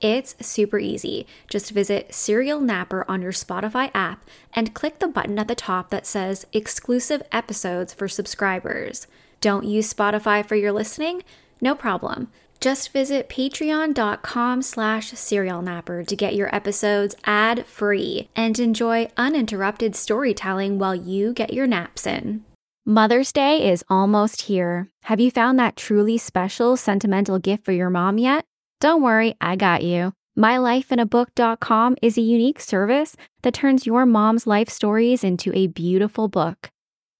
It's 0.00 0.36
super 0.40 0.78
easy. 0.78 1.26
Just 1.48 1.72
visit 1.72 2.14
Serial 2.14 2.60
Napper 2.60 3.04
on 3.08 3.20
your 3.20 3.32
Spotify 3.32 3.90
app 3.94 4.24
and 4.52 4.74
click 4.74 5.00
the 5.00 5.08
button 5.08 5.38
at 5.38 5.48
the 5.48 5.54
top 5.54 5.90
that 5.90 6.06
says 6.06 6.46
Exclusive 6.52 7.22
Episodes 7.32 7.92
for 7.94 8.06
Subscribers. 8.06 9.06
Don't 9.40 9.64
use 9.64 9.92
Spotify 9.92 10.46
for 10.46 10.54
your 10.54 10.72
listening? 10.72 11.22
No 11.60 11.74
problem. 11.74 12.30
Just 12.60 12.92
visit 12.92 13.28
patreon.com 13.28 14.62
slash 14.62 15.12
serialnapper 15.12 16.06
to 16.06 16.16
get 16.16 16.34
your 16.34 16.52
episodes 16.54 17.14
ad-free 17.24 18.28
and 18.34 18.58
enjoy 18.58 19.08
uninterrupted 19.16 19.94
storytelling 19.94 20.78
while 20.78 20.94
you 20.94 21.32
get 21.32 21.52
your 21.52 21.68
naps 21.68 22.06
in. 22.06 22.44
Mother's 22.84 23.32
Day 23.32 23.70
is 23.70 23.84
almost 23.88 24.42
here. 24.42 24.88
Have 25.04 25.20
you 25.20 25.30
found 25.30 25.58
that 25.58 25.76
truly 25.76 26.18
special 26.18 26.76
sentimental 26.76 27.38
gift 27.38 27.64
for 27.64 27.72
your 27.72 27.90
mom 27.90 28.18
yet? 28.18 28.47
Don't 28.80 29.02
worry, 29.02 29.34
I 29.40 29.56
got 29.56 29.82
you. 29.82 30.12
MyLifeInABook.com 30.38 31.96
is 32.00 32.16
a 32.16 32.20
unique 32.20 32.60
service 32.60 33.16
that 33.42 33.54
turns 33.54 33.86
your 33.86 34.06
mom's 34.06 34.46
life 34.46 34.68
stories 34.68 35.24
into 35.24 35.52
a 35.52 35.66
beautiful 35.66 36.28
book. 36.28 36.70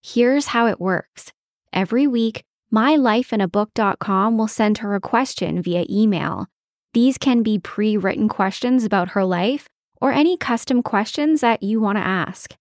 Here's 0.01 0.47
how 0.49 0.69
it 0.69 0.81
works. 0.81 1.33
Every 1.73 2.07
week, 2.07 2.45
MyLifeInABook.com 2.73 4.39
will 4.39 4.47
send 4.47 4.79
her 4.79 4.95
a 4.95 5.01
question 5.01 5.61
via 5.61 5.85
email. 5.91 6.47
These 6.95 7.19
can 7.19 7.43
be 7.43 7.59
pre 7.59 7.97
written 7.97 8.29
questions 8.29 8.85
about 8.85 9.11
her 9.11 9.25
life 9.25 9.67
or 10.01 10.13
any 10.13 10.37
custom 10.37 10.81
questions 10.81 11.41
that 11.41 11.65
you 11.65 11.81
want 11.81 11.99
to 11.99 12.07
ask. 12.07 12.55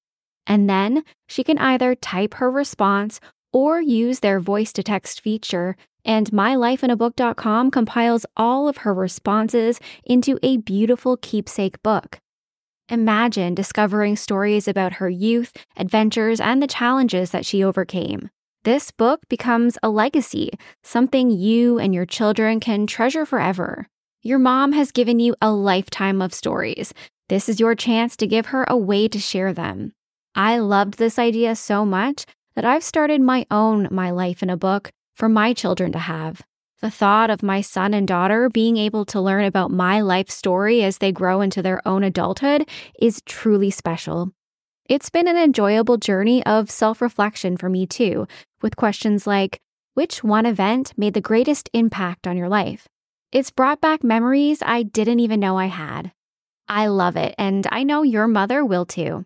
And 0.47 0.67
then 0.67 1.03
she 1.27 1.43
can 1.43 1.59
either 1.59 1.93
type 1.93 2.35
her 2.35 2.49
response 2.49 3.19
or 3.53 3.79
use 3.79 4.21
their 4.21 4.39
voice 4.39 4.73
to 4.73 4.81
text 4.81 5.21
feature 5.21 5.75
and 6.07 6.31
mylifeinabook.com 6.31 7.69
compiles 7.69 8.25
all 8.35 8.67
of 8.67 8.77
her 8.77 8.93
responses 8.93 9.79
into 10.05 10.39
a 10.41 10.57
beautiful 10.57 11.17
keepsake 11.17 11.83
book. 11.83 12.19
Imagine 12.89 13.53
discovering 13.53 14.15
stories 14.15 14.67
about 14.67 14.93
her 14.93 15.09
youth, 15.09 15.51
adventures, 15.75 16.39
and 16.39 16.63
the 16.63 16.67
challenges 16.67 17.31
that 17.31 17.45
she 17.45 17.61
overcame. 17.61 18.29
This 18.63 18.91
book 18.91 19.19
becomes 19.29 19.77
a 19.83 19.89
legacy, 19.89 20.51
something 20.83 21.29
you 21.29 21.77
and 21.79 21.93
your 21.93 22.05
children 22.05 22.59
can 22.61 22.87
treasure 22.87 23.25
forever. 23.25 23.87
Your 24.23 24.39
mom 24.39 24.71
has 24.71 24.91
given 24.91 25.19
you 25.19 25.35
a 25.41 25.51
lifetime 25.51 26.21
of 26.21 26.33
stories. 26.33 26.93
This 27.29 27.49
is 27.49 27.59
your 27.59 27.75
chance 27.75 28.15
to 28.17 28.27
give 28.27 28.47
her 28.47 28.65
a 28.69 28.77
way 28.77 29.09
to 29.09 29.19
share 29.19 29.53
them. 29.53 29.91
I 30.33 30.59
loved 30.59 30.97
this 30.97 31.19
idea 31.19 31.55
so 31.55 31.85
much 31.85 32.25
that 32.55 32.65
I've 32.65 32.83
started 32.83 33.21
my 33.21 33.45
own 33.51 33.87
My 33.91 34.11
Life 34.11 34.41
in 34.41 34.49
a 34.49 34.57
Book 34.57 34.91
for 35.17 35.27
my 35.27 35.51
children 35.51 35.91
to 35.91 35.99
have. 35.99 36.43
The 36.79 36.91
thought 36.91 37.31
of 37.31 37.41
my 37.41 37.61
son 37.61 37.95
and 37.95 38.07
daughter 38.07 38.49
being 38.49 38.77
able 38.77 39.03
to 39.05 39.19
learn 39.19 39.45
about 39.45 39.71
my 39.71 39.99
life 39.99 40.29
story 40.29 40.83
as 40.83 40.99
they 40.99 41.11
grow 41.11 41.41
into 41.41 41.63
their 41.63 41.85
own 41.87 42.03
adulthood 42.03 42.69
is 42.99 43.23
truly 43.25 43.71
special. 43.71 44.31
It's 44.87 45.09
been 45.09 45.27
an 45.27 45.35
enjoyable 45.35 45.97
journey 45.97 46.45
of 46.45 46.69
self 46.69 47.01
reflection 47.01 47.57
for 47.57 47.67
me 47.67 47.87
too, 47.87 48.27
with 48.61 48.75
questions 48.75 49.25
like 49.25 49.59
which 49.95 50.23
one 50.23 50.45
event 50.45 50.93
made 50.95 51.15
the 51.15 51.21
greatest 51.21 51.67
impact 51.73 52.27
on 52.27 52.37
your 52.37 52.47
life? 52.47 52.87
It's 53.31 53.49
brought 53.49 53.81
back 53.81 54.03
memories 54.03 54.59
I 54.63 54.83
didn't 54.83 55.19
even 55.19 55.39
know 55.39 55.57
I 55.57 55.65
had. 55.65 56.11
I 56.69 56.87
love 56.87 57.17
it, 57.17 57.33
and 57.39 57.65
I 57.71 57.81
know 57.81 58.03
your 58.03 58.27
mother 58.27 58.63
will 58.63 58.85
too. 58.85 59.25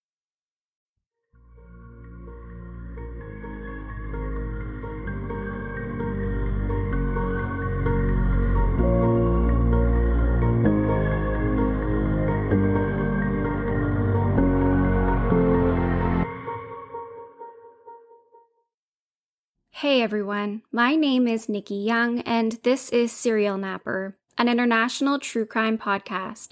Hey 19.81 20.03
everyone, 20.03 20.61
my 20.71 20.95
name 20.95 21.27
is 21.27 21.49
Nikki 21.49 21.73
Young, 21.73 22.19
and 22.19 22.59
this 22.61 22.89
is 22.89 23.11
Serial 23.11 23.57
Napper, 23.57 24.15
an 24.37 24.47
international 24.47 25.17
true 25.17 25.47
crime 25.47 25.79
podcast. 25.79 26.49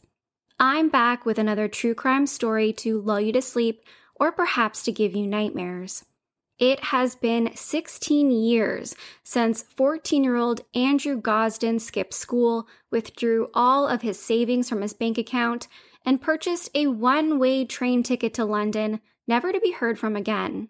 I'm 0.59 0.89
back 0.89 1.27
with 1.27 1.37
another 1.37 1.67
true 1.67 1.93
crime 1.93 2.25
story 2.25 2.73
to 2.73 2.99
lull 2.99 3.21
you 3.21 3.31
to 3.33 3.41
sleep 3.43 3.83
or 4.15 4.31
perhaps 4.31 4.81
to 4.81 4.91
give 4.91 5.15
you 5.15 5.27
nightmares. 5.27 6.05
It 6.57 6.85
has 6.85 7.13
been 7.13 7.55
16 7.55 8.31
years 8.31 8.95
since 9.23 9.61
14 9.61 10.23
year 10.23 10.35
old 10.35 10.61
Andrew 10.73 11.21
Gosden 11.21 11.79
skipped 11.79 12.15
school, 12.15 12.67
withdrew 12.89 13.49
all 13.53 13.87
of 13.87 14.01
his 14.01 14.19
savings 14.19 14.67
from 14.67 14.81
his 14.81 14.93
bank 14.93 15.19
account, 15.19 15.67
and 16.03 16.19
purchased 16.19 16.71
a 16.73 16.87
one 16.87 17.37
way 17.37 17.63
train 17.63 18.01
ticket 18.01 18.33
to 18.33 18.43
London, 18.43 19.01
never 19.27 19.51
to 19.51 19.59
be 19.59 19.73
heard 19.73 19.99
from 19.99 20.15
again. 20.15 20.67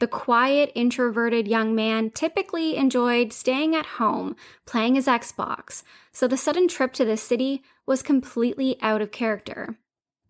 The 0.00 0.06
quiet, 0.06 0.70
introverted 0.76 1.48
young 1.48 1.74
man 1.74 2.10
typically 2.10 2.76
enjoyed 2.76 3.32
staying 3.32 3.74
at 3.74 3.86
home, 3.86 4.36
playing 4.64 4.94
his 4.94 5.06
Xbox, 5.06 5.82
so 6.12 6.28
the 6.28 6.36
sudden 6.36 6.68
trip 6.68 6.92
to 6.94 7.04
the 7.04 7.16
city 7.16 7.62
was 7.84 8.02
completely 8.02 8.78
out 8.80 9.02
of 9.02 9.10
character. 9.10 9.76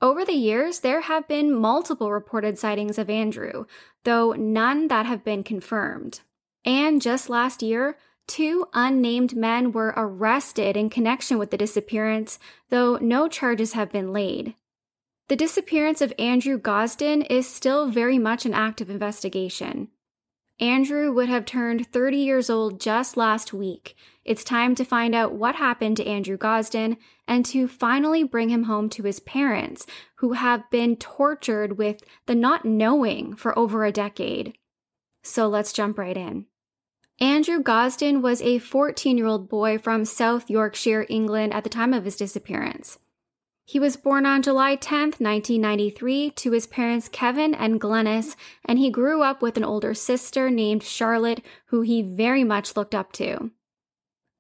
Over 0.01 0.25
the 0.25 0.33
years, 0.33 0.81
there 0.81 1.03
have 1.03 1.29
been 1.29 1.53
multiple 1.53 2.13
reported 2.13 2.59
sightings 2.59 2.99
of 2.99 3.11
Andrew, 3.11 3.67
though 4.05 4.33
none 4.33 4.89
that 4.89 5.07
have 5.07 5.25
been 5.25 5.43
confirmed. 5.43 6.21
And 6.65 7.03
just 7.03 7.29
last 7.29 7.63
year, 7.63 7.99
two 8.27 8.69
unnamed 8.73 9.37
men 9.37 9.73
were 9.73 9.93
arrested 9.97 10.77
in 10.77 10.89
connection 10.89 11.37
with 11.37 11.51
the 11.51 11.59
disappearance, 11.59 12.39
though 12.71 12.97
no 12.97 13.29
charges 13.29 13.73
have 13.73 13.91
been 13.91 14.13
laid. 14.13 14.55
The 15.29 15.37
disappearance 15.37 16.01
of 16.01 16.15
Andrew 16.19 16.59
Gosden 16.59 17.21
is 17.29 17.47
still 17.47 17.91
very 17.91 18.19
much 18.19 18.47
an 18.47 18.55
active 18.55 18.89
investigation. 18.89 19.89
Andrew 20.59 21.13
would 21.13 21.29
have 21.29 21.45
turned 21.45 21.87
30 21.93 22.17
years 22.17 22.49
old 22.49 22.81
just 22.81 23.15
last 23.15 23.53
week. 23.53 23.95
It's 24.25 24.43
time 24.43 24.75
to 24.75 24.85
find 24.85 25.15
out 25.15 25.35
what 25.35 25.57
happened 25.57 25.99
to 25.99 26.07
Andrew 26.07 26.39
Gosden 26.39 26.97
and 27.29 27.45
to 27.47 27.69
finally 27.69 28.25
bring 28.25 28.49
him 28.49 28.65
home 28.65 28.89
to 28.89 29.03
his 29.03 29.21
parents, 29.21 29.87
who 30.17 30.33
have 30.33 30.69
been 30.71 30.97
tortured 30.97 31.77
with 31.77 32.03
the 32.25 32.35
not 32.35 32.65
knowing 32.65 33.37
for 33.37 33.57
over 33.57 33.85
a 33.85 33.93
decade. 33.93 34.57
So 35.23 35.47
let's 35.47 35.75
jump 35.75 35.99
right 35.99 36.17
in. 36.17 36.47
Andrew 37.21 37.63
Gosden 37.63 38.23
was 38.23 38.41
a 38.41 38.61
14 38.61 39.19
year 39.19 39.27
old 39.27 39.49
boy 39.51 39.77
from 39.77 40.07
South 40.07 40.49
Yorkshire, 40.49 41.05
England 41.11 41.53
at 41.53 41.65
the 41.65 41.71
time 41.71 41.93
of 41.93 42.07
his 42.07 42.17
disappearance. 42.17 42.99
He 43.69 43.79
was 43.79 43.99
born 43.99 44.25
on 44.25 44.41
July 44.41 44.77
10, 44.77 45.17
1993, 45.19 46.31
to 46.31 46.53
his 46.53 46.67
parents 46.67 47.07
Kevin 47.07 47.55
and 47.55 47.79
Glenys, 47.79 48.35
and 48.65 48.79
he 48.79 48.89
grew 48.89 49.21
up 49.21 49.43
with 49.43 49.59
an 49.59 49.65
older 49.65 49.93
sister 49.93 50.49
named 50.49 50.83
Charlotte, 50.83 51.45
who 51.67 51.83
he 51.83 52.01
very 52.01 52.45
much 52.45 52.77
looked 52.79 52.95
up 52.95 53.13
to. 53.13 53.51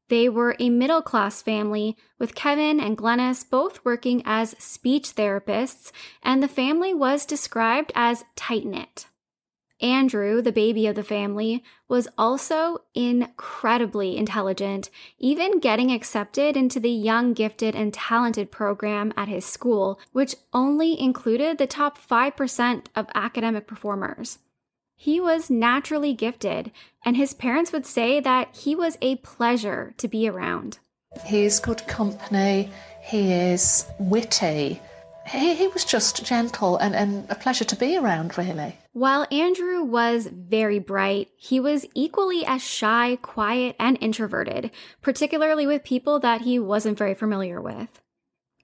They 0.08 0.30
were 0.30 0.56
a 0.58 0.70
middle 0.70 1.02
class 1.02 1.42
family, 1.42 1.94
with 2.18 2.34
Kevin 2.34 2.80
and 2.80 2.96
Glenys 2.96 3.44
both 3.44 3.84
working 3.84 4.22
as 4.24 4.56
speech 4.58 5.14
therapists, 5.14 5.92
and 6.22 6.42
the 6.42 6.48
family 6.48 6.94
was 6.94 7.26
described 7.26 7.92
as 7.94 8.24
tight 8.34 8.64
knit. 8.64 9.08
Andrew, 9.80 10.42
the 10.42 10.52
baby 10.52 10.86
of 10.86 10.96
the 10.96 11.04
family, 11.04 11.62
was 11.88 12.08
also 12.18 12.78
incredibly 12.94 14.16
intelligent, 14.16 14.90
even 15.18 15.60
getting 15.60 15.92
accepted 15.92 16.56
into 16.56 16.80
the 16.80 16.90
Young 16.90 17.32
Gifted 17.32 17.76
and 17.76 17.94
Talented 17.94 18.50
program 18.50 19.12
at 19.16 19.28
his 19.28 19.46
school, 19.46 20.00
which 20.12 20.34
only 20.52 21.00
included 21.00 21.58
the 21.58 21.66
top 21.66 21.96
5% 21.98 22.86
of 22.96 23.06
academic 23.14 23.66
performers. 23.66 24.38
He 24.96 25.20
was 25.20 25.48
naturally 25.48 26.12
gifted, 26.12 26.72
and 27.04 27.16
his 27.16 27.32
parents 27.32 27.70
would 27.70 27.86
say 27.86 28.18
that 28.18 28.56
he 28.56 28.74
was 28.74 28.98
a 29.00 29.16
pleasure 29.16 29.94
to 29.96 30.08
be 30.08 30.28
around. 30.28 30.80
He's 31.24 31.60
good 31.60 31.86
company, 31.86 32.70
he 33.00 33.32
is 33.32 33.86
witty, 34.00 34.80
he, 35.28 35.54
he 35.54 35.68
was 35.68 35.84
just 35.84 36.24
gentle 36.24 36.76
and, 36.76 36.94
and 36.94 37.30
a 37.30 37.34
pleasure 37.34 37.64
to 37.64 37.76
be 37.76 37.96
around, 37.96 38.36
really. 38.38 38.78
While 38.92 39.26
Andrew 39.30 39.82
was 39.82 40.26
very 40.26 40.78
bright, 40.78 41.28
he 41.36 41.60
was 41.60 41.86
equally 41.94 42.44
as 42.44 42.62
shy, 42.62 43.16
quiet, 43.22 43.76
and 43.78 43.98
introverted, 44.00 44.70
particularly 45.02 45.66
with 45.66 45.84
people 45.84 46.18
that 46.20 46.42
he 46.42 46.58
wasn't 46.58 46.98
very 46.98 47.14
familiar 47.14 47.60
with. 47.60 48.00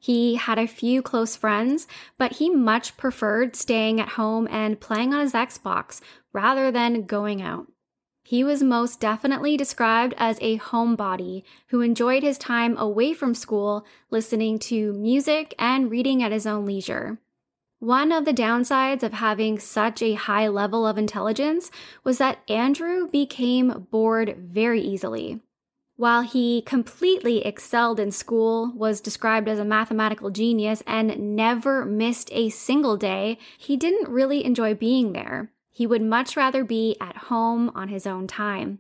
He 0.00 0.34
had 0.34 0.58
a 0.58 0.66
few 0.66 1.00
close 1.00 1.34
friends, 1.34 1.86
but 2.18 2.32
he 2.32 2.50
much 2.50 2.96
preferred 2.96 3.56
staying 3.56 4.00
at 4.00 4.10
home 4.10 4.46
and 4.50 4.80
playing 4.80 5.14
on 5.14 5.20
his 5.20 5.32
Xbox 5.32 6.00
rather 6.32 6.70
than 6.70 7.06
going 7.06 7.40
out. 7.40 7.68
He 8.26 8.42
was 8.42 8.62
most 8.62 9.00
definitely 9.00 9.58
described 9.58 10.14
as 10.16 10.38
a 10.40 10.58
homebody 10.58 11.42
who 11.68 11.82
enjoyed 11.82 12.22
his 12.22 12.38
time 12.38 12.74
away 12.78 13.12
from 13.12 13.34
school, 13.34 13.84
listening 14.10 14.58
to 14.60 14.94
music 14.94 15.54
and 15.58 15.90
reading 15.90 16.22
at 16.22 16.32
his 16.32 16.46
own 16.46 16.64
leisure. 16.64 17.18
One 17.80 18.12
of 18.12 18.24
the 18.24 18.32
downsides 18.32 19.02
of 19.02 19.12
having 19.12 19.58
such 19.58 20.00
a 20.00 20.14
high 20.14 20.48
level 20.48 20.86
of 20.86 20.96
intelligence 20.96 21.70
was 22.02 22.16
that 22.16 22.38
Andrew 22.48 23.06
became 23.06 23.86
bored 23.90 24.38
very 24.38 24.80
easily. 24.80 25.42
While 25.96 26.22
he 26.22 26.62
completely 26.62 27.44
excelled 27.44 28.00
in 28.00 28.10
school, 28.10 28.72
was 28.74 29.02
described 29.02 29.48
as 29.48 29.58
a 29.58 29.66
mathematical 29.66 30.30
genius, 30.30 30.82
and 30.86 31.36
never 31.36 31.84
missed 31.84 32.30
a 32.32 32.48
single 32.48 32.96
day, 32.96 33.36
he 33.58 33.76
didn't 33.76 34.08
really 34.08 34.44
enjoy 34.46 34.74
being 34.74 35.12
there. 35.12 35.52
He 35.74 35.88
would 35.88 36.02
much 36.02 36.36
rather 36.36 36.62
be 36.64 36.96
at 37.00 37.16
home 37.16 37.70
on 37.74 37.88
his 37.88 38.06
own 38.06 38.28
time. 38.28 38.78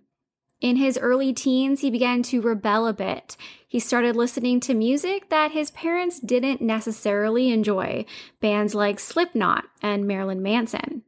In 0.60 0.76
his 0.76 0.96
early 0.96 1.32
teens, 1.32 1.80
he 1.80 1.90
began 1.90 2.22
to 2.22 2.40
rebel 2.40 2.86
a 2.86 2.92
bit. 2.92 3.36
He 3.66 3.80
started 3.80 4.14
listening 4.14 4.60
to 4.60 4.74
music 4.74 5.28
that 5.28 5.50
his 5.50 5.72
parents 5.72 6.20
didn't 6.20 6.62
necessarily 6.62 7.50
enjoy, 7.50 8.06
bands 8.40 8.76
like 8.76 9.00
Slipknot 9.00 9.64
and 9.82 10.06
Marilyn 10.06 10.40
Manson. 10.40 11.02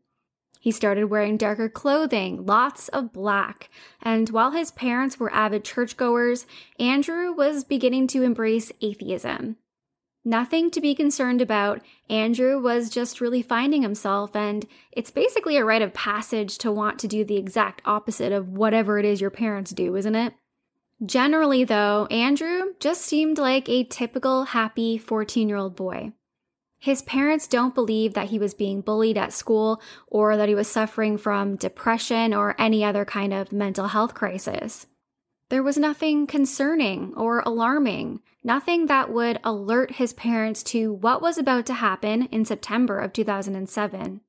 He 0.61 0.73
started 0.73 1.05
wearing 1.05 1.37
darker 1.37 1.69
clothing, 1.69 2.45
lots 2.45 2.89
of 2.89 3.13
black, 3.13 3.71
and 4.03 4.29
while 4.31 4.51
his 4.51 4.73
parents 4.73 5.21
were 5.21 5.33
avid 5.33 5.65
churchgoers, 5.65 6.45
Andrew 6.81 7.33
was 7.33 7.63
beginning 7.63 8.09
to 8.09 8.25
embrace 8.25 8.73
atheism. 8.81 9.57
Nothing 10.27 10.73
to 10.73 10.81
be 10.81 10.97
concerned 10.97 11.41
about. 11.41 11.83
Andrew 12.11 12.61
was 12.61 12.91
just 12.91 13.21
really 13.21 13.43
finding 13.43 13.83
himself, 13.83 14.35
and 14.35 14.67
it's 14.91 15.13
basically 15.13 15.57
a 15.57 15.65
rite 15.65 15.83
of 15.83 15.95
passage 15.95 16.59
to 16.59 16.73
want 16.73 16.99
to 16.99 17.07
do 17.07 17.25
the 17.25 17.37
exact 17.37 17.81
opposite 17.85 18.33
of 18.33 18.49
whatever 18.49 18.99
it 18.99 19.05
is 19.05 19.21
your 19.21 19.31
parents 19.31 19.71
do, 19.71 19.95
isn't 19.95 20.17
it? 20.17 20.35
Generally, 21.05 21.63
though, 21.63 22.07
Andrew 22.07 22.75
just 22.81 23.03
seemed 23.03 23.39
like 23.39 23.69
a 23.69 23.85
typical 23.85 24.47
happy 24.47 24.99
14 24.99 25.49
year 25.49 25.59
old 25.59 25.77
boy. 25.77 26.11
His 26.81 27.03
parents 27.03 27.47
don't 27.47 27.75
believe 27.77 28.15
that 28.15 28.31
he 28.31 28.39
was 28.41 28.53
being 28.53 28.81
bullied 28.81 29.17
at 29.17 29.33
school 29.33 29.81
or 30.09 30.37
that 30.37 30.49
he 30.49 30.57
was 30.57 30.67
suffering 30.67 31.19
from 31.19 31.55
depression 31.55 32.35
or 32.35 32.57
any 32.59 32.83
other 32.83 33.05
kind 33.05 33.33
of 33.33 33.53
mental 33.53 33.87
health 33.87 34.15
crisis. 34.15 34.89
There 35.49 35.63
was 35.63 35.79
nothing 35.79 36.27
concerning 36.27 37.15
or 37.17 37.41
alarming, 37.47 38.21
nothing 38.43 38.87
that 38.87 39.13
would 39.13 39.39
alert 39.45 39.93
his 39.93 40.13
parents 40.13 40.65
to 40.65 40.93
what 40.93 41.23
was 41.23 41.39
about 41.39 41.67
to 41.67 41.75
happen 41.75 42.23
in 42.33 42.45
September 42.45 42.99
of 42.99 43.13
2007. 43.13 44.23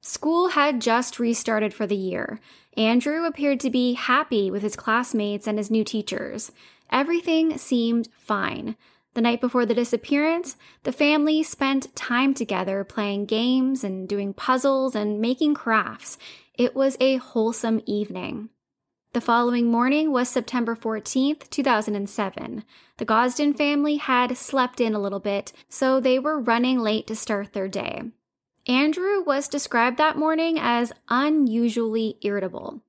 School 0.00 0.50
had 0.50 0.80
just 0.80 1.18
restarted 1.18 1.74
for 1.74 1.88
the 1.88 1.96
year. 1.96 2.38
Andrew 2.76 3.24
appeared 3.24 3.58
to 3.60 3.70
be 3.70 3.94
happy 3.94 4.48
with 4.50 4.62
his 4.62 4.76
classmates 4.76 5.48
and 5.48 5.58
his 5.58 5.72
new 5.72 5.82
teachers. 5.82 6.52
Everything 6.90 7.58
seemed 7.58 8.08
fine. 8.16 8.76
The 9.14 9.22
night 9.22 9.40
before 9.40 9.66
the 9.66 9.74
disappearance, 9.74 10.56
the 10.84 10.92
family 10.92 11.42
spent 11.42 11.96
time 11.96 12.34
together 12.34 12.84
playing 12.84 13.26
games 13.26 13.82
and 13.82 14.08
doing 14.08 14.34
puzzles 14.34 14.94
and 14.94 15.20
making 15.20 15.54
crafts. 15.54 16.18
It 16.56 16.76
was 16.76 16.96
a 17.00 17.16
wholesome 17.16 17.80
evening. 17.86 18.50
The 19.14 19.20
following 19.20 19.70
morning 19.70 20.10
was 20.10 20.28
September 20.28 20.74
14th, 20.74 21.48
2007. 21.48 22.64
The 22.96 23.04
Gosden 23.04 23.54
family 23.54 23.94
had 23.98 24.36
slept 24.36 24.80
in 24.80 24.92
a 24.92 24.98
little 24.98 25.20
bit, 25.20 25.52
so 25.68 26.00
they 26.00 26.18
were 26.18 26.40
running 26.40 26.80
late 26.80 27.06
to 27.06 27.14
start 27.14 27.52
their 27.52 27.68
day. 27.68 28.02
Andrew 28.66 29.22
was 29.22 29.46
described 29.46 29.98
that 29.98 30.18
morning 30.18 30.58
as 30.58 30.92
unusually 31.08 32.18
irritable. 32.22 32.82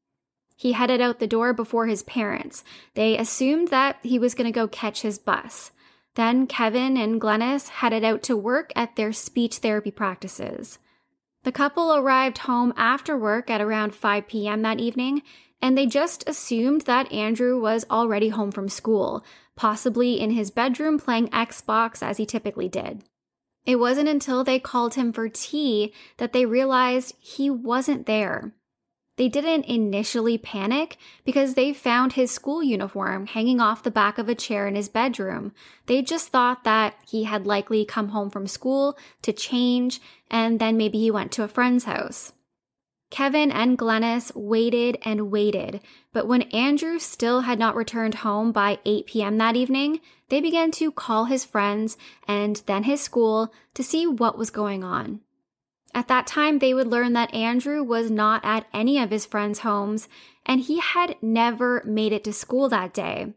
He 0.56 0.72
headed 0.72 1.00
out 1.00 1.20
the 1.20 1.28
door 1.28 1.54
before 1.54 1.86
his 1.86 2.02
parents. 2.02 2.64
They 2.96 3.16
assumed 3.20 3.68
that 3.68 3.98
he 4.02 4.18
was 4.18 4.34
going 4.34 4.52
to 4.52 4.60
go 4.60 4.68
catch 4.68 5.04
his 5.04 5.20
bus. 5.20 5.74
Then 6.16 6.48
Kevin 6.48 6.98
and 6.98 7.22
Glenys 7.22 7.70
headed 7.70 8.04
out 8.04 8.24
to 8.24 8.36
work 8.36 8.72
at 8.76 8.96
their 8.96 9.14
speech 9.14 9.58
therapy 9.58 9.92
practices. 9.92 10.80
The 11.44 11.52
couple 11.52 11.96
arrived 11.96 12.40
home 12.40 12.74
after 12.76 13.16
work 13.16 13.52
at 13.52 13.62
around 13.62 13.94
5 13.94 14.28
p.m. 14.28 14.64
that 14.64 14.80
evening 14.80 15.22
and 15.62 15.78
they 15.78 15.86
just 15.86 16.28
assumed 16.28 16.82
that 16.82 17.12
Andrew 17.12 17.60
was 17.60 17.86
already 17.90 18.30
home 18.30 18.52
from 18.52 18.70
school, 18.70 19.24
possibly 19.56 20.20
in 20.20 20.32
his 20.32 20.52
bedroom 20.52 21.00
playing 21.00 21.30
Xbox 21.30 22.04
as 22.04 22.18
he 22.18 22.26
typically 22.26 22.68
did. 22.68 23.04
It 23.66 23.78
wasn't 23.78 24.10
until 24.10 24.44
they 24.44 24.60
called 24.60 24.94
him 24.94 25.12
for 25.12 25.28
tea 25.28 25.92
that 26.18 26.34
they 26.34 26.46
realized 26.46 27.16
he 27.20 27.50
wasn't 27.50 28.06
there. 28.06 28.54
They 29.18 29.30
didn't 29.30 29.66
initially 29.66 30.38
panic 30.38 30.98
because 31.24 31.54
they 31.54 31.74
found 31.74 32.14
his 32.14 32.32
school 32.32 32.62
uniform 32.62 33.28
hanging 33.28 33.62
off 33.62 33.82
the 33.82 33.92
back 33.92 34.18
of 34.18 34.28
a 34.28 34.36
chair 34.36 34.68
in 34.68 34.76
his 34.76 34.90
bedroom. 34.90 35.54
They 35.86 36.02
just 36.02 36.30
thought 36.30 36.66
that 36.66 36.96
he 37.08 37.24
had 37.24 37.48
likely 37.48 37.86
come 37.86 38.10
home 38.10 38.30
from 38.30 38.46
school 38.46 38.98
to 39.22 39.32
change 39.32 40.02
and 40.30 40.60
then 40.60 40.76
maybe 40.76 41.00
he 41.00 41.10
went 41.10 41.32
to 41.34 41.44
a 41.44 41.48
friend's 41.48 41.86
house. 41.86 42.34
Kevin 43.16 43.50
and 43.50 43.78
Glenys 43.78 44.36
waited 44.36 44.98
and 45.04 45.32
waited, 45.32 45.80
but 46.12 46.28
when 46.28 46.42
Andrew 46.52 47.00
still 47.00 47.42
had 47.42 47.58
not 47.58 47.74
returned 47.74 48.16
home 48.16 48.52
by 48.52 48.78
8 48.84 49.06
p.m. 49.06 49.38
that 49.38 49.56
evening, 49.56 50.02
they 50.28 50.42
began 50.42 50.70
to 50.72 50.92
call 50.92 51.24
his 51.24 51.46
friends 51.46 51.98
and 52.28 52.62
then 52.66 52.84
his 52.84 53.00
school 53.00 53.54
to 53.74 53.84
see 53.86 54.06
what 54.06 54.38
was 54.38 54.50
going 54.50 54.84
on. 54.84 55.22
At 55.94 56.10
that 56.10 56.28
time, 56.28 56.60
they 56.60 56.74
would 56.74 56.88
learn 56.88 57.14
that 57.14 57.34
Andrew 57.34 57.82
was 57.82 58.12
not 58.12 58.44
at 58.44 58.68
any 58.74 59.00
of 59.00 59.12
his 59.12 59.26
friends' 59.26 59.60
homes 59.60 60.10
and 60.46 60.60
he 60.60 60.82
had 60.82 61.16
never 61.22 61.82
made 61.86 62.12
it 62.12 62.26
to 62.26 62.34
school 62.34 62.68
that 62.68 62.94
day. 62.94 63.34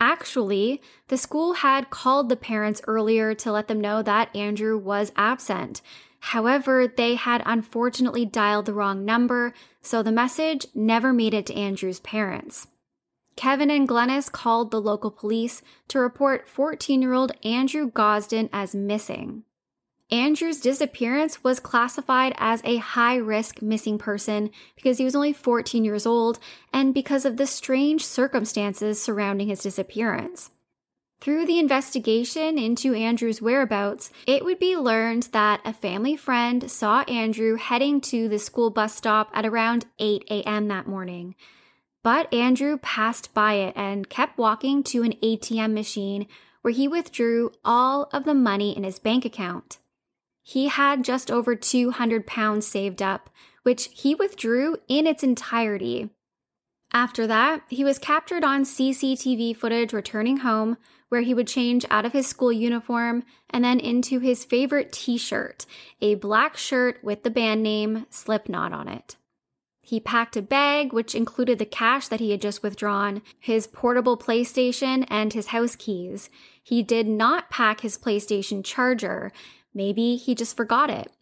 Actually, 0.00 0.82
the 1.06 1.16
school 1.16 1.54
had 1.54 1.90
called 1.90 2.28
the 2.28 2.36
parents 2.36 2.82
earlier 2.88 3.34
to 3.34 3.52
let 3.52 3.68
them 3.68 3.80
know 3.80 4.02
that 4.02 4.34
Andrew 4.34 4.76
was 4.76 5.12
absent, 5.14 5.80
However, 6.30 6.88
they 6.88 7.14
had 7.14 7.40
unfortunately 7.46 8.24
dialed 8.26 8.66
the 8.66 8.74
wrong 8.74 9.04
number, 9.04 9.54
so 9.80 10.02
the 10.02 10.10
message 10.10 10.66
never 10.74 11.12
made 11.12 11.32
it 11.32 11.46
to 11.46 11.54
Andrew's 11.54 12.00
parents. 12.00 12.66
Kevin 13.36 13.70
and 13.70 13.88
Glenys 13.88 14.32
called 14.32 14.72
the 14.72 14.80
local 14.80 15.12
police 15.12 15.62
to 15.86 16.00
report 16.00 16.48
14 16.48 17.00
year 17.00 17.12
old 17.12 17.30
Andrew 17.44 17.88
Gosden 17.88 18.48
as 18.52 18.74
missing. 18.74 19.44
Andrew's 20.10 20.60
disappearance 20.60 21.44
was 21.44 21.60
classified 21.60 22.34
as 22.38 22.60
a 22.64 22.78
high 22.78 23.16
risk 23.16 23.62
missing 23.62 23.96
person 23.96 24.50
because 24.74 24.98
he 24.98 25.04
was 25.04 25.14
only 25.14 25.32
14 25.32 25.84
years 25.84 26.06
old 26.06 26.40
and 26.72 26.92
because 26.92 27.24
of 27.24 27.36
the 27.36 27.46
strange 27.46 28.04
circumstances 28.04 29.00
surrounding 29.00 29.46
his 29.46 29.60
disappearance. 29.60 30.50
Through 31.20 31.46
the 31.46 31.58
investigation 31.58 32.58
into 32.58 32.94
Andrew's 32.94 33.42
whereabouts, 33.42 34.10
it 34.26 34.44
would 34.44 34.58
be 34.58 34.76
learned 34.76 35.24
that 35.32 35.60
a 35.64 35.72
family 35.72 36.16
friend 36.16 36.70
saw 36.70 37.00
Andrew 37.02 37.56
heading 37.56 38.00
to 38.02 38.28
the 38.28 38.38
school 38.38 38.70
bus 38.70 38.94
stop 38.94 39.30
at 39.32 39.46
around 39.46 39.86
8 39.98 40.24
a.m. 40.30 40.68
that 40.68 40.86
morning. 40.86 41.34
But 42.02 42.32
Andrew 42.32 42.78
passed 42.78 43.34
by 43.34 43.54
it 43.54 43.74
and 43.76 44.08
kept 44.08 44.38
walking 44.38 44.84
to 44.84 45.02
an 45.02 45.14
ATM 45.22 45.72
machine 45.72 46.28
where 46.62 46.74
he 46.74 46.86
withdrew 46.86 47.52
all 47.64 48.08
of 48.12 48.24
the 48.24 48.34
money 48.34 48.76
in 48.76 48.84
his 48.84 48.98
bank 48.98 49.24
account. 49.24 49.78
He 50.42 50.68
had 50.68 51.02
just 51.02 51.30
over 51.30 51.56
200 51.56 52.26
pounds 52.26 52.66
saved 52.66 53.02
up, 53.02 53.30
which 53.64 53.88
he 53.92 54.14
withdrew 54.14 54.76
in 54.86 55.08
its 55.08 55.24
entirety. 55.24 56.10
After 56.92 57.26
that, 57.26 57.62
he 57.68 57.82
was 57.82 57.98
captured 57.98 58.44
on 58.44 58.62
CCTV 58.62 59.56
footage 59.56 59.92
returning 59.92 60.38
home 60.38 60.76
where 61.08 61.22
he 61.22 61.34
would 61.34 61.46
change 61.46 61.84
out 61.90 62.04
of 62.04 62.12
his 62.12 62.26
school 62.26 62.52
uniform 62.52 63.24
and 63.50 63.64
then 63.64 63.78
into 63.80 64.18
his 64.18 64.44
favorite 64.44 64.92
t 64.92 65.16
shirt, 65.16 65.66
a 66.00 66.14
black 66.16 66.56
shirt 66.56 66.98
with 67.02 67.22
the 67.22 67.30
band 67.30 67.62
name 67.62 68.06
Slipknot 68.10 68.72
on 68.72 68.88
it. 68.88 69.16
He 69.80 70.00
packed 70.00 70.36
a 70.36 70.42
bag 70.42 70.92
which 70.92 71.14
included 71.14 71.60
the 71.60 71.64
cash 71.64 72.08
that 72.08 72.18
he 72.18 72.32
had 72.32 72.40
just 72.40 72.60
withdrawn, 72.60 73.22
his 73.38 73.68
portable 73.68 74.18
PlayStation, 74.18 75.06
and 75.08 75.32
his 75.32 75.48
house 75.48 75.76
keys. 75.76 76.28
He 76.60 76.82
did 76.82 77.06
not 77.06 77.50
pack 77.50 77.82
his 77.82 77.96
PlayStation 77.96 78.64
charger. 78.64 79.30
Maybe 79.72 80.16
he 80.16 80.34
just 80.34 80.56
forgot 80.56 80.90
it. 80.90 81.12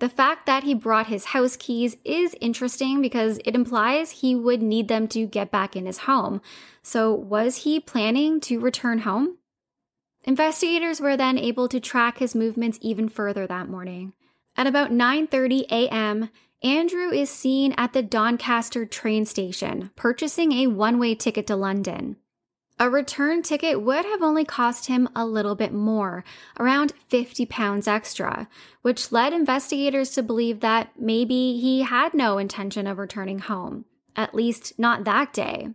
The 0.00 0.08
fact 0.08 0.46
that 0.46 0.62
he 0.62 0.74
brought 0.74 1.08
his 1.08 1.26
house 1.26 1.56
keys 1.56 1.96
is 2.04 2.36
interesting 2.40 3.02
because 3.02 3.38
it 3.44 3.56
implies 3.56 4.10
he 4.10 4.34
would 4.34 4.62
need 4.62 4.86
them 4.86 5.08
to 5.08 5.26
get 5.26 5.50
back 5.50 5.74
in 5.74 5.86
his 5.86 5.98
home. 5.98 6.40
So, 6.82 7.12
was 7.12 7.64
he 7.64 7.80
planning 7.80 8.40
to 8.42 8.60
return 8.60 9.00
home? 9.00 9.38
Investigators 10.24 11.00
were 11.00 11.16
then 11.16 11.36
able 11.36 11.68
to 11.68 11.80
track 11.80 12.18
his 12.18 12.34
movements 12.34 12.78
even 12.80 13.08
further 13.08 13.46
that 13.46 13.68
morning. 13.68 14.12
At 14.56 14.66
about 14.66 14.90
9:30 14.90 15.66
a.m., 15.70 16.30
Andrew 16.62 17.10
is 17.10 17.30
seen 17.30 17.72
at 17.76 17.92
the 17.92 18.02
Doncaster 18.02 18.84
train 18.84 19.24
station 19.24 19.90
purchasing 19.96 20.52
a 20.52 20.66
one-way 20.66 21.14
ticket 21.14 21.46
to 21.46 21.56
London. 21.56 22.16
A 22.80 22.88
return 22.88 23.42
ticket 23.42 23.82
would 23.82 24.04
have 24.04 24.22
only 24.22 24.44
cost 24.44 24.86
him 24.86 25.08
a 25.16 25.26
little 25.26 25.56
bit 25.56 25.72
more, 25.72 26.24
around 26.60 26.92
50 27.08 27.44
pounds 27.46 27.88
extra, 27.88 28.48
which 28.82 29.10
led 29.10 29.32
investigators 29.32 30.10
to 30.10 30.22
believe 30.22 30.60
that 30.60 30.92
maybe 30.96 31.58
he 31.58 31.82
had 31.82 32.14
no 32.14 32.38
intention 32.38 32.86
of 32.86 32.98
returning 32.98 33.40
home, 33.40 33.84
at 34.14 34.34
least 34.34 34.78
not 34.78 35.02
that 35.04 35.32
day. 35.32 35.70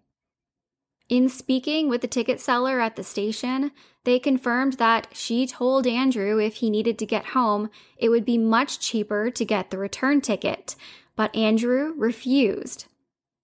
In 1.10 1.28
speaking 1.28 1.90
with 1.90 2.00
the 2.00 2.08
ticket 2.08 2.40
seller 2.40 2.80
at 2.80 2.96
the 2.96 3.04
station, 3.04 3.72
they 4.06 4.18
confirmed 4.18 4.74
that 4.74 5.08
she 5.12 5.46
told 5.46 5.86
Andrew 5.86 6.40
if 6.40 6.56
he 6.56 6.70
needed 6.70 6.98
to 7.00 7.06
get 7.06 7.28
home, 7.28 7.70
it 7.98 8.08
would 8.08 8.24
be 8.24 8.38
much 8.38 8.80
cheaper 8.80 9.30
to 9.30 9.44
get 9.44 9.70
the 9.70 9.78
return 9.78 10.22
ticket, 10.22 10.78
but 11.18 11.36
Andrew 11.36 11.94
refused. 11.98 12.86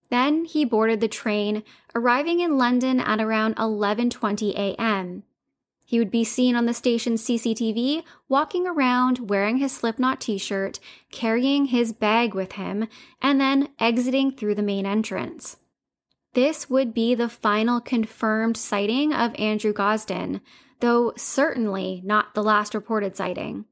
Then 0.09 0.45
he 0.45 0.65
boarded 0.65 1.01
the 1.01 1.07
train, 1.07 1.63
arriving 1.93 2.39
in 2.39 2.57
London 2.57 2.99
at 2.99 3.21
around 3.21 3.55
11:20 3.55 4.53
a.m. 4.55 5.23
He 5.85 5.97
would 5.97 6.11
be 6.11 6.23
seen 6.23 6.55
on 6.55 6.65
the 6.65 6.73
station's 6.73 7.23
CCTV 7.23 8.03
walking 8.27 8.67
around 8.67 9.29
wearing 9.29 9.57
his 9.57 9.71
Slipknot 9.71 10.21
t-shirt, 10.21 10.79
carrying 11.11 11.65
his 11.65 11.93
bag 11.93 12.35
with 12.35 12.53
him, 12.53 12.87
and 13.21 13.41
then 13.41 13.69
exiting 13.79 14.31
through 14.31 14.53
the 14.53 14.61
main 14.61 14.85
entrance. 14.85 15.57
This 16.33 16.69
would 16.69 16.93
be 16.93 17.15
the 17.15 17.27
final 17.27 17.81
confirmed 17.81 18.55
sighting 18.55 19.13
of 19.13 19.33
Andrew 19.39 19.73
Gosden, 19.73 20.41
though 20.79 21.13
certainly 21.17 22.03
not 22.05 22.35
the 22.35 22.43
last 22.43 22.75
reported 22.75 23.15
sighting. 23.15 23.65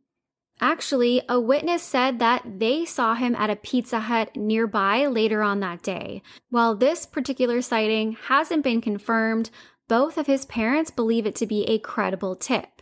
Actually, 0.60 1.22
a 1.30 1.40
witness 1.40 1.84
said 1.84 2.18
that 2.20 2.60
they 2.60 2.84
saw 2.84 3.14
him 3.14 3.36
at 3.36 3.50
a 3.50 3.56
Pizza 3.56 4.00
Hut 4.02 4.36
nearby 4.36 5.06
later 5.06 5.44
on 5.44 5.60
that 5.60 5.84
day. 5.84 6.24
While 6.50 6.76
this 6.76 7.06
particular 7.06 7.62
sighting 7.62 8.18
hasn't 8.28 8.64
been 8.64 8.82
confirmed, 8.82 9.52
both 9.88 10.18
of 10.18 10.26
his 10.26 10.46
parents 10.46 10.90
believe 10.90 11.26
it 11.26 11.36
to 11.36 11.46
be 11.46 11.64
a 11.66 11.80
credible 11.80 12.36
tip. 12.36 12.82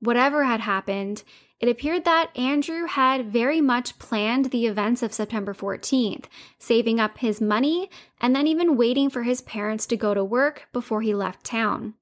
Whatever 0.00 0.44
had 0.44 0.60
happened, 0.60 1.24
it 1.58 1.68
appeared 1.68 2.04
that 2.04 2.36
Andrew 2.36 2.86
had 2.86 3.32
very 3.32 3.60
much 3.60 3.98
planned 3.98 4.46
the 4.46 4.66
events 4.66 5.02
of 5.02 5.12
September 5.12 5.54
14th, 5.54 6.26
saving 6.58 7.00
up 7.00 7.18
his 7.18 7.40
money 7.40 7.90
and 8.20 8.36
then 8.36 8.46
even 8.46 8.76
waiting 8.76 9.10
for 9.10 9.22
his 9.22 9.40
parents 9.40 9.86
to 9.86 9.96
go 9.96 10.14
to 10.14 10.22
work 10.22 10.68
before 10.72 11.00
he 11.00 11.14
left 11.14 11.44
town. 11.44 11.94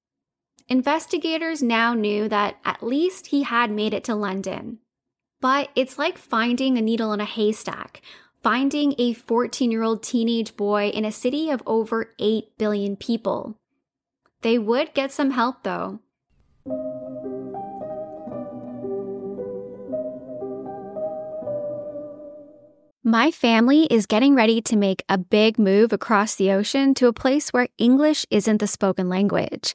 Investigators 0.69 1.63
now 1.63 1.93
knew 1.93 2.27
that 2.27 2.57
at 2.65 2.83
least 2.83 3.27
he 3.27 3.43
had 3.43 3.71
made 3.71 3.93
it 3.93 4.03
to 4.05 4.15
London. 4.15 4.79
But 5.43 5.69
it's 5.77 5.99
like 5.99 6.17
finding 6.17 6.79
a 6.79 6.83
needle 6.83 7.13
in 7.13 7.21
a 7.21 7.27
haystack, 7.27 8.01
finding 8.43 8.95
a 8.97 9.13
14 9.13 9.71
year 9.71 9.83
old 9.83 10.03
teenage 10.03 10.57
boy 10.57 10.89
in 10.89 11.05
a 11.05 11.13
city 11.13 11.51
of 11.51 11.63
over 11.67 12.15
8 12.19 12.57
billion 12.57 12.97
people. 12.97 13.59
They 14.41 14.59
would 14.59 14.95
get 14.95 15.13
some 15.13 15.33
help 15.33 15.65
though. 15.65 16.01
My 23.07 23.31
family 23.31 23.85
is 23.91 24.07
getting 24.07 24.35
ready 24.35 24.63
to 24.63 24.77
make 24.77 25.05
a 25.11 25.19
big 25.19 25.59
move 25.59 25.93
across 25.93 26.35
the 26.35 26.51
ocean 26.51 26.95
to 26.95 27.07
a 27.07 27.13
place 27.13 27.51
where 27.51 27.69
English 27.77 28.25
isn't 28.31 28.59
the 28.59 28.67
spoken 28.67 29.11
language. 29.11 29.75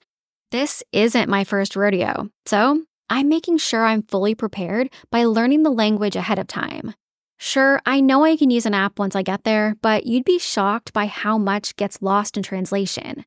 This 0.51 0.81
isn't 0.91 1.29
my 1.29 1.43
first 1.43 1.75
rodeo, 1.75 2.27
so 2.47 2.83
I'm 3.07 3.29
making 3.29 3.59
sure 3.59 3.85
I'm 3.85 4.01
fully 4.01 4.33
prepared 4.33 4.89
by 5.11 5.25
learning 5.25 5.61
the 5.61 5.69
language 5.69 6.15
ahead 6.15 6.39
of 6.39 6.47
time. 6.47 6.95
Sure, 7.37 7.79
I 7.85 8.01
know 8.01 8.23
I 8.23 8.35
can 8.35 8.49
use 8.49 8.65
an 8.65 8.73
app 8.73 8.97
once 8.97 9.15
I 9.15 9.21
get 9.21 9.43
there, 9.43 9.75
but 9.83 10.07
you'd 10.07 10.25
be 10.25 10.39
shocked 10.39 10.91
by 10.91 11.05
how 11.05 11.37
much 11.37 11.75
gets 11.75 12.01
lost 12.01 12.35
in 12.35 12.41
translation. 12.41 13.25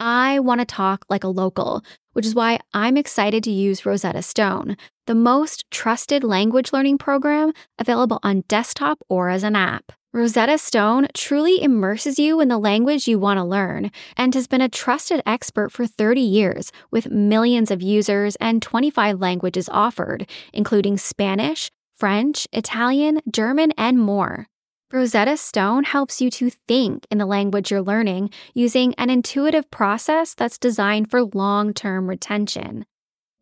I 0.00 0.40
want 0.40 0.62
to 0.62 0.64
talk 0.64 1.04
like 1.08 1.22
a 1.22 1.28
local, 1.28 1.84
which 2.12 2.26
is 2.26 2.34
why 2.34 2.58
I'm 2.72 2.96
excited 2.96 3.44
to 3.44 3.52
use 3.52 3.86
Rosetta 3.86 4.22
Stone, 4.22 4.76
the 5.06 5.14
most 5.14 5.70
trusted 5.70 6.24
language 6.24 6.72
learning 6.72 6.98
program 6.98 7.52
available 7.78 8.18
on 8.24 8.42
desktop 8.48 8.98
or 9.08 9.28
as 9.28 9.44
an 9.44 9.54
app. 9.54 9.92
Rosetta 10.14 10.58
Stone 10.58 11.08
truly 11.12 11.60
immerses 11.60 12.20
you 12.20 12.40
in 12.40 12.46
the 12.46 12.56
language 12.56 13.08
you 13.08 13.18
want 13.18 13.38
to 13.38 13.42
learn 13.42 13.90
and 14.16 14.32
has 14.32 14.46
been 14.46 14.60
a 14.60 14.68
trusted 14.68 15.20
expert 15.26 15.72
for 15.72 15.88
30 15.88 16.20
years 16.20 16.70
with 16.92 17.10
millions 17.10 17.68
of 17.72 17.82
users 17.82 18.36
and 18.36 18.62
25 18.62 19.18
languages 19.18 19.68
offered, 19.72 20.30
including 20.52 20.96
Spanish, 20.98 21.68
French, 21.96 22.46
Italian, 22.52 23.22
German, 23.28 23.72
and 23.76 23.98
more. 23.98 24.46
Rosetta 24.92 25.36
Stone 25.36 25.82
helps 25.82 26.20
you 26.20 26.30
to 26.30 26.48
think 26.48 27.08
in 27.10 27.18
the 27.18 27.26
language 27.26 27.72
you're 27.72 27.82
learning 27.82 28.30
using 28.54 28.94
an 28.94 29.10
intuitive 29.10 29.68
process 29.72 30.32
that's 30.32 30.58
designed 30.58 31.10
for 31.10 31.24
long 31.24 31.74
term 31.74 32.08
retention. 32.08 32.86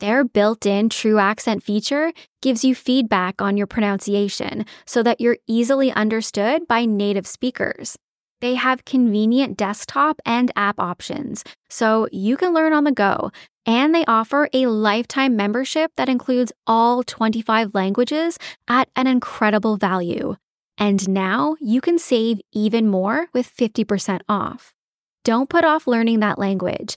Their 0.02 0.24
built 0.24 0.66
in 0.66 0.88
true 0.88 1.20
accent 1.20 1.62
feature 1.62 2.12
gives 2.42 2.64
you 2.64 2.74
feedback 2.74 3.40
on 3.40 3.56
your 3.56 3.68
pronunciation 3.68 4.66
so 4.84 5.00
that 5.04 5.20
you're 5.20 5.38
easily 5.46 5.92
understood 5.92 6.66
by 6.66 6.86
native 6.86 7.24
speakers. 7.24 7.96
They 8.40 8.56
have 8.56 8.84
convenient 8.84 9.56
desktop 9.56 10.20
and 10.26 10.50
app 10.56 10.80
options, 10.80 11.44
so 11.70 12.08
you 12.10 12.36
can 12.36 12.52
learn 12.52 12.72
on 12.72 12.82
the 12.82 12.90
go. 12.90 13.30
And 13.64 13.94
they 13.94 14.04
offer 14.06 14.48
a 14.52 14.66
lifetime 14.66 15.36
membership 15.36 15.92
that 15.96 16.08
includes 16.08 16.52
all 16.66 17.04
25 17.04 17.72
languages 17.72 18.40
at 18.66 18.88
an 18.96 19.06
incredible 19.06 19.76
value. 19.76 20.34
And 20.76 21.08
now 21.08 21.54
you 21.60 21.80
can 21.80 21.96
save 22.00 22.40
even 22.52 22.88
more 22.88 23.28
with 23.32 23.48
50% 23.56 24.22
off. 24.28 24.74
Don't 25.22 25.48
put 25.48 25.64
off 25.64 25.86
learning 25.86 26.18
that 26.18 26.40
language. 26.40 26.96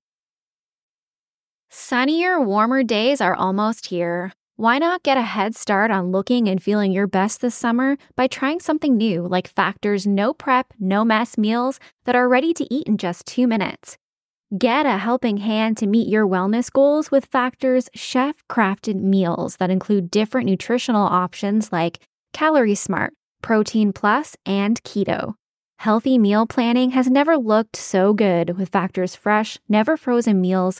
Sunnier, 1.73 2.37
warmer 2.41 2.83
days 2.83 3.21
are 3.21 3.33
almost 3.33 3.85
here. 3.85 4.33
Why 4.57 4.77
not 4.77 5.03
get 5.03 5.15
a 5.15 5.21
head 5.21 5.55
start 5.55 5.89
on 5.89 6.11
looking 6.11 6.49
and 6.49 6.61
feeling 6.61 6.91
your 6.91 7.07
best 7.07 7.39
this 7.39 7.55
summer 7.55 7.95
by 8.17 8.27
trying 8.27 8.59
something 8.59 8.97
new 8.97 9.25
like 9.25 9.47
Factor's 9.47 10.05
no 10.05 10.33
prep, 10.33 10.73
no 10.81 11.05
mess 11.05 11.37
meals 11.37 11.79
that 12.03 12.13
are 12.13 12.27
ready 12.27 12.53
to 12.55 12.67
eat 12.69 12.87
in 12.87 12.97
just 12.97 13.25
two 13.25 13.47
minutes? 13.47 13.97
Get 14.57 14.85
a 14.85 14.97
helping 14.97 15.37
hand 15.37 15.77
to 15.77 15.87
meet 15.87 16.09
your 16.09 16.27
wellness 16.27 16.69
goals 16.69 17.09
with 17.09 17.23
Factor's 17.23 17.87
chef 17.95 18.43
crafted 18.49 18.95
meals 18.95 19.55
that 19.55 19.71
include 19.71 20.11
different 20.11 20.49
nutritional 20.49 21.07
options 21.07 21.71
like 21.71 21.99
Calorie 22.33 22.75
Smart, 22.75 23.13
Protein 23.41 23.93
Plus, 23.93 24.35
and 24.45 24.83
Keto. 24.83 25.35
Healthy 25.77 26.19
meal 26.19 26.45
planning 26.45 26.91
has 26.91 27.09
never 27.09 27.37
looked 27.37 27.75
so 27.75 28.13
good 28.13 28.55
with 28.55 28.69
Factor's 28.69 29.15
fresh, 29.15 29.57
never 29.67 29.97
frozen 29.97 30.39
meals 30.39 30.79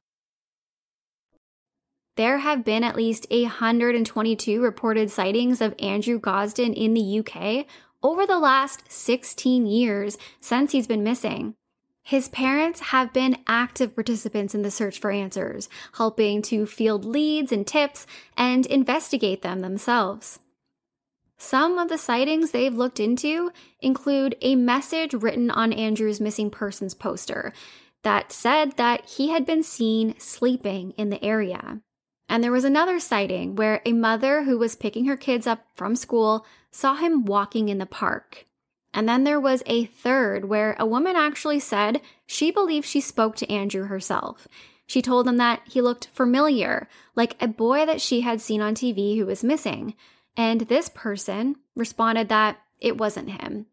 There 2.17 2.39
have 2.39 2.65
been 2.65 2.83
at 2.83 2.95
least 2.95 3.25
122 3.29 4.61
reported 4.61 5.09
sightings 5.09 5.61
of 5.61 5.75
Andrew 5.79 6.19
Gosden 6.19 6.73
in 6.73 6.93
the 6.93 7.19
UK 7.19 7.65
over 8.03 8.25
the 8.25 8.39
last 8.39 8.91
16 8.91 9.65
years 9.65 10.17
since 10.41 10.73
he's 10.73 10.87
been 10.87 11.03
missing. 11.03 11.55
His 12.03 12.27
parents 12.27 12.79
have 12.79 13.13
been 13.13 13.37
active 13.47 13.95
participants 13.95 14.53
in 14.53 14.63
the 14.63 14.71
search 14.71 14.99
for 14.99 15.11
answers, 15.11 15.69
helping 15.93 16.41
to 16.43 16.65
field 16.65 17.05
leads 17.05 17.51
and 17.51 17.65
tips 17.65 18.05
and 18.35 18.65
investigate 18.65 19.43
them 19.43 19.59
themselves. 19.59 20.39
Some 21.37 21.77
of 21.77 21.89
the 21.89 21.97
sightings 21.97 22.51
they've 22.51 22.75
looked 22.75 22.99
into 22.99 23.51
include 23.79 24.35
a 24.41 24.55
message 24.55 25.13
written 25.13 25.49
on 25.49 25.71
Andrew's 25.71 26.19
missing 26.19 26.49
persons 26.49 26.93
poster 26.93 27.53
that 28.03 28.31
said 28.31 28.73
that 28.77 29.05
he 29.05 29.29
had 29.29 29.45
been 29.45 29.63
seen 29.63 30.15
sleeping 30.19 30.91
in 30.97 31.09
the 31.09 31.23
area. 31.23 31.81
And 32.31 32.41
there 32.41 32.51
was 32.53 32.63
another 32.63 32.97
sighting 32.97 33.57
where 33.57 33.81
a 33.85 33.91
mother 33.91 34.43
who 34.43 34.57
was 34.57 34.77
picking 34.77 35.03
her 35.03 35.17
kids 35.17 35.45
up 35.45 35.65
from 35.75 35.97
school 35.97 36.45
saw 36.71 36.95
him 36.95 37.25
walking 37.25 37.67
in 37.67 37.77
the 37.77 37.85
park. 37.85 38.45
And 38.93 39.07
then 39.07 39.25
there 39.25 39.39
was 39.39 39.63
a 39.65 39.83
third 39.83 40.45
where 40.45 40.77
a 40.79 40.85
woman 40.85 41.17
actually 41.17 41.59
said 41.59 41.99
she 42.25 42.49
believed 42.49 42.87
she 42.87 43.01
spoke 43.01 43.35
to 43.35 43.51
Andrew 43.51 43.83
herself. 43.87 44.47
She 44.87 45.01
told 45.01 45.27
him 45.27 45.35
that 45.37 45.63
he 45.65 45.81
looked 45.81 46.07
familiar, 46.13 46.87
like 47.17 47.35
a 47.41 47.49
boy 47.49 47.85
that 47.85 47.99
she 47.99 48.21
had 48.21 48.39
seen 48.39 48.61
on 48.61 48.75
TV 48.75 49.17
who 49.17 49.25
was 49.25 49.43
missing. 49.43 49.93
And 50.37 50.61
this 50.61 50.87
person 50.87 51.57
responded 51.75 52.29
that 52.29 52.61
it 52.79 52.97
wasn't 52.97 53.41
him. 53.41 53.65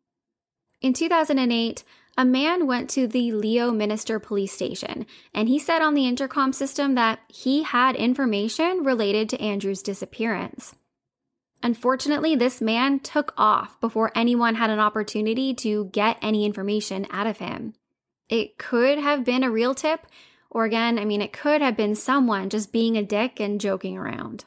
In 0.80 0.94
2008, 0.94 1.84
a 2.18 2.24
man 2.24 2.66
went 2.66 2.90
to 2.90 3.06
the 3.06 3.30
Leominster 3.30 4.18
police 4.18 4.52
station 4.52 5.06
and 5.32 5.48
he 5.48 5.56
said 5.56 5.80
on 5.80 5.94
the 5.94 6.06
intercom 6.06 6.52
system 6.52 6.96
that 6.96 7.20
he 7.28 7.62
had 7.62 7.94
information 7.94 8.82
related 8.82 9.28
to 9.28 9.40
Andrew's 9.40 9.82
disappearance. 9.82 10.74
Unfortunately, 11.62 12.34
this 12.34 12.60
man 12.60 12.98
took 12.98 13.32
off 13.36 13.80
before 13.80 14.10
anyone 14.16 14.56
had 14.56 14.68
an 14.68 14.80
opportunity 14.80 15.54
to 15.54 15.86
get 15.86 16.18
any 16.20 16.44
information 16.44 17.06
out 17.10 17.28
of 17.28 17.38
him. 17.38 17.74
It 18.28 18.58
could 18.58 18.98
have 18.98 19.24
been 19.24 19.44
a 19.44 19.50
real 19.50 19.74
tip, 19.74 20.04
or 20.50 20.64
again, 20.64 20.98
I 20.98 21.04
mean, 21.04 21.22
it 21.22 21.32
could 21.32 21.62
have 21.62 21.76
been 21.76 21.94
someone 21.94 22.50
just 22.50 22.72
being 22.72 22.96
a 22.96 23.02
dick 23.02 23.38
and 23.38 23.60
joking 23.60 23.96
around. 23.96 24.44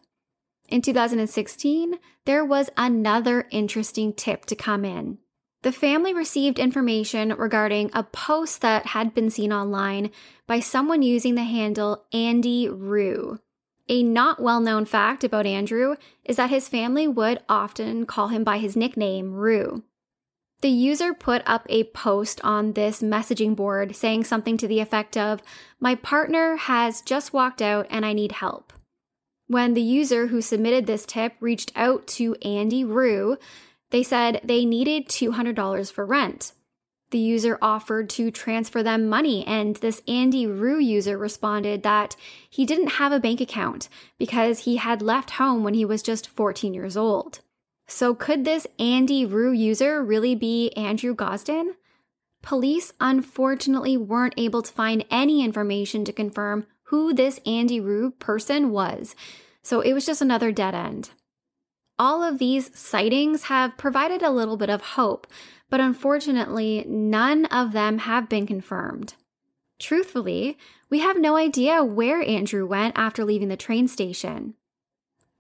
In 0.68 0.82
2016, 0.82 1.96
there 2.26 2.44
was 2.44 2.70
another 2.76 3.48
interesting 3.50 4.14
tip 4.14 4.46
to 4.48 4.56
come 4.56 4.84
in. 4.84 5.20
The 5.64 5.72
family 5.72 6.14
received 6.14 6.58
information 6.58 7.36
regarding 7.38 7.92
a 7.94 8.04
post 8.04 8.62
that 8.62 8.88
had 8.88 9.14
been 9.14 9.30
seen 9.30 9.54
online 9.54 10.10
by 10.48 10.60
someone 10.60 11.04
using 11.04 11.36
the 11.36 11.44
handle 11.44 12.06
Andy 12.12 12.68
Rue. 12.68 13.40
A 13.88 14.02
not 14.02 14.42
well 14.42 14.60
known 14.60 14.86
fact 14.86 15.24
about 15.24 15.46
Andrew 15.46 15.98
is 16.26 16.38
that 16.38 16.50
his 16.50 16.68
family 16.68 17.08
would 17.08 17.42
often 17.48 18.08
call 18.08 18.30
him 18.30 18.44
by 18.44 18.58
his 18.58 18.76
nickname, 18.76 19.34
Rue. 19.34 19.84
The 20.62 20.70
user 20.70 21.14
put 21.14 21.44
up 21.46 21.66
a 21.70 21.86
post 21.86 22.40
on 22.44 22.74
this 22.74 23.02
messaging 23.02 23.56
board 23.56 23.96
saying 23.96 24.24
something 24.24 24.58
to 24.58 24.68
the 24.68 24.80
effect 24.80 25.18
of, 25.18 25.42
My 25.80 25.94
partner 25.94 26.56
has 26.56 27.02
just 27.02 27.34
walked 27.34 27.62
out 27.62 27.86
and 27.90 28.06
I 28.06 28.14
need 28.14 28.34
help. 28.34 28.74
When 29.48 29.74
the 29.74 29.82
user 29.82 30.28
who 30.28 30.42
submitted 30.42 30.86
this 30.86 31.06
tip 31.06 31.34
reached 31.40 31.72
out 31.76 32.08
to 32.08 32.36
Andy 32.36 32.86
Rue, 32.86 33.38
they 33.92 34.04
said 34.04 34.42
they 34.44 34.66
needed 34.66 35.08
$200 35.08 35.92
for 35.92 36.06
rent. 36.06 36.54
The 37.12 37.20
user 37.20 37.58
offered 37.62 38.10
to 38.12 38.32
transfer 38.32 38.82
them 38.82 39.10
money, 39.10 39.46
and 39.46 39.76
this 39.76 40.02
Andy 40.08 40.48
Rue 40.48 40.80
user 40.80 41.18
responded 41.18 41.84
that 41.84 42.16
he 42.50 42.66
didn't 42.66 42.94
have 42.94 43.12
a 43.12 43.20
bank 43.20 43.42
account 43.42 43.90
because 44.18 44.60
he 44.60 44.78
had 44.78 45.02
left 45.02 45.32
home 45.32 45.64
when 45.64 45.74
he 45.74 45.84
was 45.84 46.02
just 46.02 46.30
14 46.30 46.74
years 46.74 46.96
old. 46.96 47.42
So, 47.86 48.16
could 48.16 48.46
this 48.46 48.66
Andy 48.80 49.26
Rue 49.26 49.52
user 49.52 50.02
really 50.02 50.36
be 50.36 50.72
Andrew 50.78 51.14
Gosden? 51.14 51.76
Police 52.42 52.94
unfortunately 53.02 53.98
weren't 53.98 54.34
able 54.38 54.62
to 54.62 54.72
find 54.72 55.04
any 55.12 55.44
information 55.44 56.06
to 56.06 56.14
confirm 56.14 56.66
who 56.84 57.14
this 57.14 57.42
Andy 57.46 57.82
Rue 57.82 58.12
person 58.12 58.72
was, 58.72 59.16
so 59.62 59.82
it 59.82 59.92
was 59.92 60.06
just 60.06 60.22
another 60.22 60.54
dead 60.54 60.74
end. 60.74 61.10
All 62.00 62.24
of 62.24 62.40
these 62.40 62.78
sightings 62.78 63.44
have 63.44 63.78
provided 63.78 64.22
a 64.22 64.32
little 64.32 64.58
bit 64.58 64.70
of 64.70 64.82
hope, 64.82 65.28
but 65.70 65.80
unfortunately, 65.80 66.86
none 66.88 67.46
of 67.46 67.72
them 67.72 68.00
have 68.00 68.28
been 68.28 68.48
confirmed. 68.48 69.16
Truthfully, 69.80 70.58
we 70.90 71.00
have 71.00 71.20
no 71.20 71.36
idea 71.36 71.84
where 71.84 72.22
Andrew 72.22 72.68
went 72.68 72.98
after 72.98 73.24
leaving 73.24 73.48
the 73.48 73.58
train 73.58 73.88
station. 73.88 74.56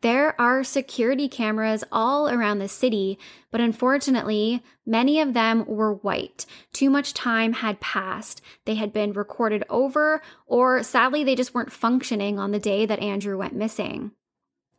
There 0.01 0.39
are 0.41 0.63
security 0.63 1.27
cameras 1.27 1.83
all 1.91 2.27
around 2.27 2.57
the 2.57 2.67
city, 2.67 3.19
but 3.51 3.61
unfortunately, 3.61 4.63
many 4.83 5.19
of 5.19 5.35
them 5.35 5.63
were 5.67 5.93
white. 5.93 6.47
Too 6.73 6.89
much 6.89 7.13
time 7.13 7.53
had 7.53 7.79
passed. 7.79 8.41
They 8.65 8.75
had 8.75 8.91
been 8.91 9.13
recorded 9.13 9.63
over, 9.69 10.23
or 10.47 10.81
sadly, 10.81 11.23
they 11.23 11.35
just 11.35 11.53
weren't 11.53 11.71
functioning 11.71 12.39
on 12.39 12.49
the 12.49 12.59
day 12.59 12.87
that 12.87 12.99
Andrew 12.99 13.37
went 13.37 13.53
missing. 13.55 14.11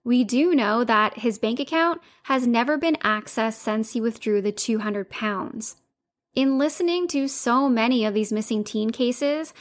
We 0.05 0.25
do 0.25 0.55
know 0.55 0.83
that 0.85 1.19
his 1.19 1.39
bank 1.39 1.61
account 1.61 2.01
has 2.25 2.47
never 2.47 2.77
been 2.77 2.97
accessed 2.97 3.59
since 3.59 3.93
he 3.93 4.01
withdrew 4.01 4.43
the 4.43 4.53
200 4.53 5.09
pounds. 5.11 5.77
In 6.35 6.59
listening 6.59 7.07
to 7.09 7.29
so 7.29 7.69
many 7.69 8.05
of 8.05 8.15
these 8.15 8.33
missing 8.33 8.65
teen 8.65 8.91
cases, 8.91 9.53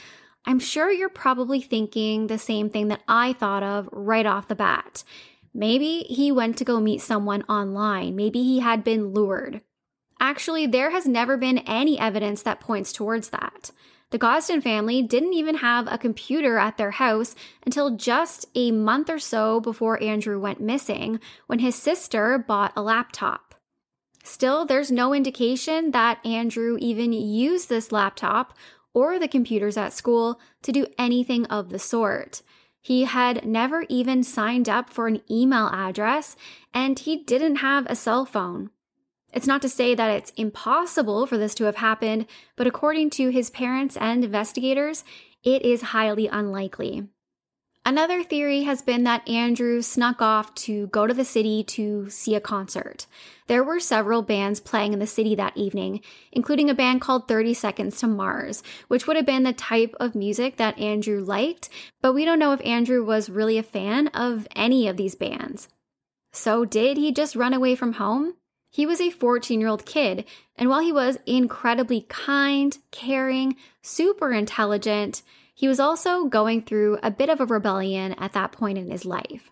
I'm 0.44 0.58
sure 0.58 0.90
you're 0.90 1.08
probably 1.08 1.60
thinking 1.60 2.26
the 2.26 2.38
same 2.38 2.70
thing 2.70 2.88
that 2.88 3.02
I 3.06 3.34
thought 3.34 3.62
of 3.62 3.88
right 3.92 4.26
off 4.26 4.48
the 4.48 4.56
bat. 4.56 5.04
Maybe 5.54 6.00
he 6.08 6.32
went 6.32 6.56
to 6.58 6.64
go 6.64 6.80
meet 6.80 7.02
someone 7.02 7.42
online. 7.42 8.16
Maybe 8.16 8.42
he 8.42 8.60
had 8.60 8.82
been 8.82 9.12
lured. 9.12 9.60
Actually, 10.18 10.66
there 10.66 10.90
has 10.90 11.06
never 11.06 11.36
been 11.36 11.58
any 11.58 11.98
evidence 11.98 12.42
that 12.42 12.60
points 12.60 12.92
towards 12.92 13.28
that. 13.30 13.70
The 14.12 14.18
Gosden 14.18 14.60
family 14.62 15.00
didn't 15.00 15.32
even 15.32 15.56
have 15.56 15.90
a 15.90 15.96
computer 15.96 16.58
at 16.58 16.76
their 16.76 16.90
house 16.90 17.34
until 17.64 17.96
just 17.96 18.44
a 18.54 18.70
month 18.70 19.08
or 19.08 19.18
so 19.18 19.58
before 19.58 20.02
Andrew 20.02 20.38
went 20.38 20.60
missing 20.60 21.18
when 21.46 21.60
his 21.60 21.74
sister 21.74 22.36
bought 22.36 22.74
a 22.76 22.82
laptop. 22.82 23.54
Still, 24.22 24.66
there's 24.66 24.92
no 24.92 25.14
indication 25.14 25.92
that 25.92 26.24
Andrew 26.26 26.76
even 26.78 27.14
used 27.14 27.70
this 27.70 27.90
laptop 27.90 28.54
or 28.92 29.18
the 29.18 29.26
computers 29.26 29.78
at 29.78 29.94
school 29.94 30.38
to 30.60 30.72
do 30.72 30.86
anything 30.98 31.46
of 31.46 31.70
the 31.70 31.78
sort. 31.78 32.42
He 32.82 33.04
had 33.04 33.46
never 33.46 33.86
even 33.88 34.22
signed 34.22 34.68
up 34.68 34.90
for 34.90 35.06
an 35.06 35.22
email 35.30 35.68
address, 35.72 36.36
and 36.74 36.98
he 36.98 37.16
didn't 37.16 37.56
have 37.56 37.86
a 37.86 37.96
cell 37.96 38.26
phone. 38.26 38.68
It's 39.32 39.46
not 39.46 39.62
to 39.62 39.68
say 39.68 39.94
that 39.94 40.10
it's 40.10 40.32
impossible 40.36 41.26
for 41.26 41.38
this 41.38 41.54
to 41.56 41.64
have 41.64 41.76
happened, 41.76 42.26
but 42.56 42.66
according 42.66 43.10
to 43.10 43.30
his 43.30 43.50
parents 43.50 43.96
and 43.96 44.24
investigators, 44.24 45.04
it 45.42 45.62
is 45.62 45.82
highly 45.82 46.28
unlikely. 46.28 47.08
Another 47.84 48.22
theory 48.22 48.62
has 48.62 48.80
been 48.80 49.02
that 49.04 49.28
Andrew 49.28 49.82
snuck 49.82 50.22
off 50.22 50.54
to 50.54 50.86
go 50.88 51.08
to 51.08 51.14
the 51.14 51.24
city 51.24 51.64
to 51.64 52.08
see 52.10 52.36
a 52.36 52.40
concert. 52.40 53.06
There 53.48 53.64
were 53.64 53.80
several 53.80 54.22
bands 54.22 54.60
playing 54.60 54.92
in 54.92 55.00
the 55.00 55.06
city 55.06 55.34
that 55.34 55.56
evening, 55.56 56.00
including 56.30 56.70
a 56.70 56.74
band 56.74 57.00
called 57.00 57.26
30 57.26 57.54
Seconds 57.54 57.98
to 57.98 58.06
Mars, 58.06 58.62
which 58.86 59.08
would 59.08 59.16
have 59.16 59.26
been 59.26 59.42
the 59.42 59.52
type 59.52 59.96
of 59.98 60.14
music 60.14 60.58
that 60.58 60.78
Andrew 60.78 61.24
liked, 61.24 61.70
but 62.00 62.12
we 62.12 62.24
don't 62.24 62.38
know 62.38 62.52
if 62.52 62.64
Andrew 62.64 63.04
was 63.04 63.28
really 63.28 63.58
a 63.58 63.64
fan 63.64 64.06
of 64.08 64.46
any 64.54 64.86
of 64.86 64.96
these 64.96 65.16
bands. 65.16 65.66
So, 66.32 66.64
did 66.64 66.96
he 66.96 67.10
just 67.10 67.34
run 67.34 67.52
away 67.52 67.74
from 67.74 67.94
home? 67.94 68.34
He 68.72 68.86
was 68.86 69.02
a 69.02 69.10
14 69.10 69.60
year 69.60 69.68
old 69.68 69.84
kid, 69.84 70.24
and 70.56 70.70
while 70.70 70.80
he 70.80 70.92
was 70.92 71.18
incredibly 71.26 72.06
kind, 72.08 72.76
caring, 72.90 73.54
super 73.82 74.32
intelligent, 74.32 75.22
he 75.54 75.68
was 75.68 75.78
also 75.78 76.24
going 76.24 76.62
through 76.62 76.98
a 77.02 77.10
bit 77.10 77.28
of 77.28 77.38
a 77.38 77.46
rebellion 77.46 78.14
at 78.14 78.32
that 78.32 78.50
point 78.50 78.78
in 78.78 78.90
his 78.90 79.04
life. 79.04 79.50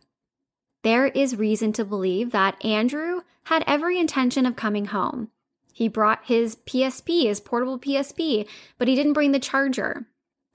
There 0.83 1.09
is 1.09 1.37
reason 1.37 1.75
to 1.75 1.85
believe 1.85 2.33
that 2.33 2.65
Andrew 2.65 3.21
had 3.45 3.63
every 3.67 3.99
intention 3.99 4.47
of 4.47 4.57
coming 4.57 4.87
home. 4.87 5.29
He 5.75 5.87
brought 5.87 6.25
his 6.25 6.57
PSP, 6.57 7.25
his 7.25 7.41
portable 7.41 7.79
PSP, 7.79 8.49
but 8.79 8.89
he 8.89 8.95
didn't 8.95 9.13
bring 9.13 9.33
the 9.33 9.39
charger. 9.39 10.07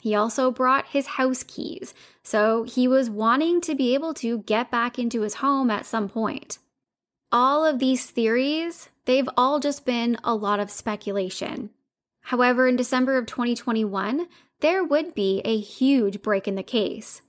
He 0.01 0.15
also 0.15 0.49
brought 0.49 0.87
his 0.87 1.05
house 1.05 1.43
keys, 1.43 1.93
so 2.23 2.63
he 2.63 2.87
was 2.87 3.11
wanting 3.11 3.61
to 3.61 3.75
be 3.75 3.93
able 3.93 4.15
to 4.15 4.39
get 4.39 4.71
back 4.71 4.97
into 4.97 5.21
his 5.21 5.35
home 5.35 5.69
at 5.69 5.85
some 5.85 6.09
point. 6.09 6.57
All 7.37 7.65
of 7.65 7.79
these 7.79 8.05
theories, 8.05 8.87
they've 9.03 9.27
all 9.35 9.59
just 9.59 9.85
been 9.85 10.15
a 10.23 10.33
lot 10.33 10.61
of 10.61 10.71
speculation. 10.71 11.69
However, 12.21 12.65
in 12.65 12.77
December 12.77 13.17
of 13.17 13.25
2021, 13.25 14.27
there 14.61 14.85
would 14.85 15.13
be 15.13 15.41
a 15.43 15.59
huge 15.59 16.21
break 16.21 16.47
in 16.47 16.55
the 16.55 16.63
case. 16.63 17.23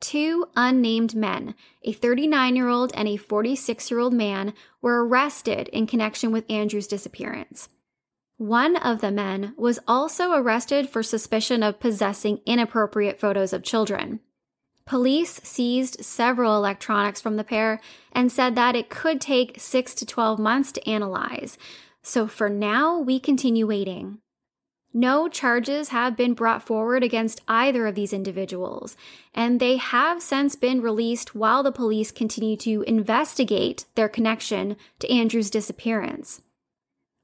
Two 0.00 0.46
unnamed 0.56 1.14
men, 1.14 1.54
a 1.82 1.92
39 1.92 2.56
year 2.56 2.68
old 2.68 2.90
and 2.94 3.06
a 3.06 3.18
46 3.18 3.90
year 3.90 4.00
old 4.00 4.14
man, 4.14 4.54
were 4.80 5.06
arrested 5.06 5.68
in 5.68 5.86
connection 5.86 6.32
with 6.32 6.50
Andrew's 6.50 6.86
disappearance. 6.86 7.68
One 8.38 8.76
of 8.76 9.02
the 9.02 9.12
men 9.12 9.52
was 9.58 9.78
also 9.86 10.32
arrested 10.32 10.88
for 10.88 11.02
suspicion 11.02 11.62
of 11.62 11.80
possessing 11.80 12.40
inappropriate 12.46 13.20
photos 13.20 13.52
of 13.52 13.62
children. 13.62 14.20
Police 14.86 15.40
seized 15.42 16.04
several 16.04 16.56
electronics 16.56 17.20
from 17.20 17.36
the 17.36 17.44
pair 17.44 17.80
and 18.12 18.30
said 18.30 18.54
that 18.54 18.76
it 18.76 18.90
could 18.90 19.20
take 19.20 19.58
6 19.58 19.94
to 19.94 20.04
12 20.04 20.38
months 20.38 20.72
to 20.72 20.88
analyze. 20.88 21.56
So 22.02 22.26
for 22.26 22.50
now, 22.50 22.98
we 22.98 23.18
continue 23.18 23.66
waiting. 23.66 24.18
No 24.96 25.26
charges 25.26 25.88
have 25.88 26.16
been 26.16 26.34
brought 26.34 26.62
forward 26.62 27.02
against 27.02 27.40
either 27.48 27.86
of 27.86 27.96
these 27.96 28.12
individuals, 28.12 28.96
and 29.34 29.58
they 29.58 29.76
have 29.76 30.22
since 30.22 30.54
been 30.54 30.82
released 30.82 31.34
while 31.34 31.64
the 31.64 31.72
police 31.72 32.12
continue 32.12 32.56
to 32.58 32.82
investigate 32.82 33.86
their 33.96 34.08
connection 34.08 34.76
to 35.00 35.10
Andrew's 35.10 35.50
disappearance. 35.50 36.42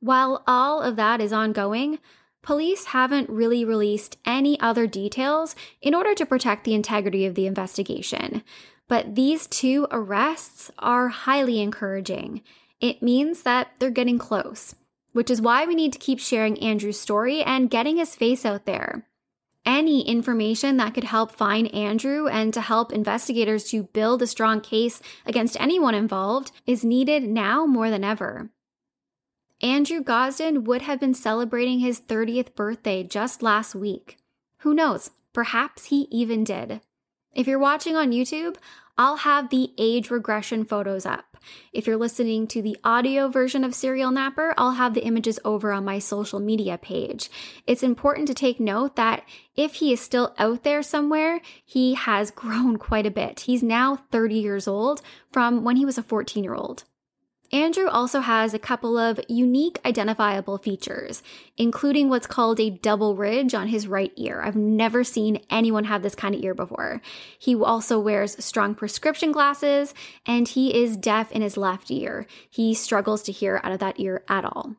While 0.01 0.43
all 0.49 0.81
of 0.81 0.97
that 0.97 1.21
is 1.21 1.33
ongoing, 1.33 2.01
police 2.43 2.87
haven't 2.87 3.29
really 3.31 3.65
released 3.65 4.17
any 4.25 4.59
other 4.61 4.87
details 4.87 5.55
in 5.81 5.95
order 5.95 6.15
to 6.15 6.27
protect 6.27 6.65
the 6.65 6.75
integrity 6.75 7.27
of 7.27 7.35
the 7.35 7.47
investigation. 7.47 8.43
But 8.89 9.15
these 9.15 9.47
two 9.47 9.87
arrests 9.91 10.71
are 10.79 11.09
highly 11.09 11.61
encouraging. 11.61 12.43
It 12.81 13.03
means 13.03 13.43
that 13.43 13.73
they're 13.79 13.91
getting 13.91 14.19
close, 14.19 14.75
which 15.13 15.31
is 15.31 15.41
why 15.41 15.67
we 15.67 15.75
need 15.75 15.93
to 15.93 15.99
keep 15.99 16.19
sharing 16.19 16.59
Andrew's 16.59 16.99
story 16.99 17.43
and 17.43 17.71
getting 17.71 17.99
his 17.99 18.17
face 18.17 18.45
out 18.45 18.67
there. 18.67 19.07
Any 19.67 20.09
information 20.09 20.79
that 20.79 20.95
could 20.95 21.05
help 21.05 21.33
find 21.33 21.73
Andrew 21.75 22.27
and 22.27 22.55
to 22.55 22.63
help 22.63 22.93
investigators 22.93 23.65
to 23.71 23.85
build 23.85 24.23
a 24.23 24.27
strong 24.27 24.61
case 24.61 25.03
against 25.27 25.61
anyone 25.61 25.95
involved 25.95 26.51
is 26.67 26.83
needed 26.83 27.25
now 27.25 27.67
more 27.67 27.91
than 27.91 28.03
ever. 28.03 28.51
Andrew 29.63 30.03
Gosden 30.03 30.65
would 30.65 30.83
have 30.83 30.99
been 30.99 31.13
celebrating 31.13 31.81
his 31.81 32.01
30th 32.01 32.55
birthday 32.55 33.03
just 33.03 33.43
last 33.43 33.75
week. 33.75 34.17
Who 34.61 34.73
knows? 34.73 35.11
Perhaps 35.35 35.87
he 35.87 36.09
even 36.11 36.45
did. 36.45 36.81
If 37.35 37.47
you're 37.47 37.59
watching 37.59 37.95
on 37.95 38.11
YouTube, 38.11 38.57
I'll 38.97 39.17
have 39.17 39.51
the 39.51 39.73
age 39.77 40.11
regression 40.11 40.65
photos 40.65 41.05
up. 41.05 41.37
If 41.73 41.87
you're 41.87 41.99
listening 41.99 42.47
to 42.49 42.63
the 42.63 42.77
audio 42.85 43.29
version 43.29 43.63
of 43.63 43.75
Serial 43.75 44.11
Napper, 44.11 44.55
I'll 44.57 44.73
have 44.73 44.95
the 44.95 45.05
images 45.05 45.39
over 45.45 45.73
on 45.73 45.85
my 45.85 45.99
social 45.99 46.41
media 46.41 46.79
page. 46.79 47.31
It's 47.67 47.83
important 47.83 48.29
to 48.29 48.35
take 48.35 48.61
note 48.61 48.97
that 48.97 49.25
if 49.57 49.75
he 49.75 49.93
is 49.93 50.01
still 50.01 50.35
out 50.39 50.65
there 50.65 50.83
somewhere, 50.83 51.41
he 51.65 51.95
has 51.95 52.31
grown 52.31 52.79
quite 52.79 53.07
a 53.07 53.11
bit. 53.11 53.41
He's 53.41 53.63
now 53.63 53.97
30 54.11 54.37
years 54.37 54.67
old 54.67 55.03
from 55.31 55.65
when 55.65 55.77
he 55.77 55.85
was 55.85 55.99
a 55.99 56.03
14 56.03 56.43
year 56.43 56.55
old. 56.55 56.85
Andrew 57.53 57.89
also 57.89 58.21
has 58.21 58.55
a 58.55 58.59
couple 58.61 58.97
of 58.97 59.19
unique 59.29 59.81
identifiable 59.85 60.57
features, 60.59 61.23
including 61.57 62.09
what's 62.09 62.27
called 62.27 62.61
a 62.61 62.71
double 62.71 63.17
ridge 63.17 63.55
on 63.55 63.69
his 63.69 63.89
right 63.89 64.13
ear. 64.17 64.41
I've 64.41 64.55
never 64.55 65.03
seen 65.03 65.41
anyone 65.51 65.85
have 65.85 66.03
this 66.03 66.15
kind 66.15 66.35
of 66.35 66.45
ear 66.45 66.55
before. 66.55 67.03
He 67.39 67.57
also 67.57 67.99
wears 67.99 68.43
strong 68.45 68.77
prescription 68.77 69.33
glasses 69.33 69.95
and 70.25 70.47
he 70.47 70.81
is 70.81 70.97
deaf 70.97 71.33
in 71.33 71.43
his 71.43 71.57
left 71.57 71.91
ear. 71.91 72.27
He 72.49 72.73
struggles 72.73 73.23
to 73.25 73.33
hear 73.33 73.61
out 73.65 73.73
of 73.73 73.81
that 73.81 73.99
ear 73.99 74.23
at 74.29 74.45
all. 74.45 74.77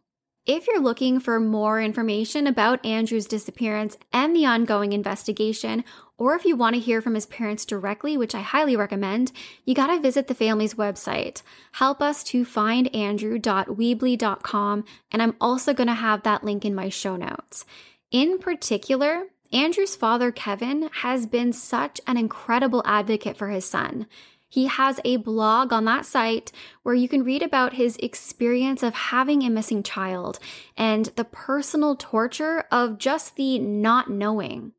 If 0.54 0.68
you're 0.68 0.82
looking 0.82 1.22
for 1.22 1.40
more 1.40 1.80
information 1.80 2.46
about 2.46 2.86
Andrew's 2.86 3.26
disappearance 3.26 3.98
and 4.12 4.36
the 4.36 4.46
ongoing 4.46 4.92
investigation, 4.92 5.86
or 6.18 6.36
if 6.36 6.44
you 6.44 6.58
want 6.58 6.74
to 6.76 6.82
hear 6.82 7.02
from 7.02 7.16
his 7.16 7.26
parents 7.26 7.64
directly, 7.64 8.18
which 8.18 8.36
I 8.36 8.42
highly 8.42 8.76
recommend, 8.76 9.32
you 9.64 9.74
got 9.74 9.88
to 9.88 10.02
visit 10.02 10.28
the 10.28 10.36
family's 10.36 10.74
website. 10.74 11.42
Help 11.72 12.02
us 12.02 12.22
to 12.26 12.44
find 12.44 12.94
Andrew.weebly.com, 12.94 14.84
and 15.14 15.22
I'm 15.22 15.38
also 15.40 15.74
going 15.74 15.88
to 15.88 15.94
have 15.94 16.24
that 16.24 16.44
link 16.44 16.66
in 16.66 16.76
my 16.76 16.90
show 16.90 17.16
notes. 17.16 17.64
In 18.12 18.38
particular, 18.38 19.28
Andrew's 19.54 19.96
father, 19.96 20.34
Kevin, 20.34 20.90
has 20.96 21.26
been 21.26 21.54
such 21.54 22.02
an 22.06 22.18
incredible 22.18 22.84
advocate 22.86 23.38
for 23.38 23.48
his 23.48 23.64
son. 23.64 24.06
He 24.52 24.66
has 24.66 25.00
a 25.06 25.16
blog 25.16 25.72
on 25.72 25.86
that 25.86 26.06
site 26.06 26.52
where 26.84 26.94
you 26.94 27.08
can 27.08 27.24
read 27.24 27.42
about 27.42 27.76
his 27.76 27.96
experience 27.98 28.84
of 28.84 28.94
having 28.94 29.44
a 29.44 29.50
missing 29.50 29.82
child 29.82 30.40
and 30.76 31.06
the 31.16 31.24
personal 31.24 31.96
torture 31.96 32.66
of 32.70 32.98
just 32.98 33.38
the 33.38 33.60
not 33.60 34.10
knowing. 34.10 34.74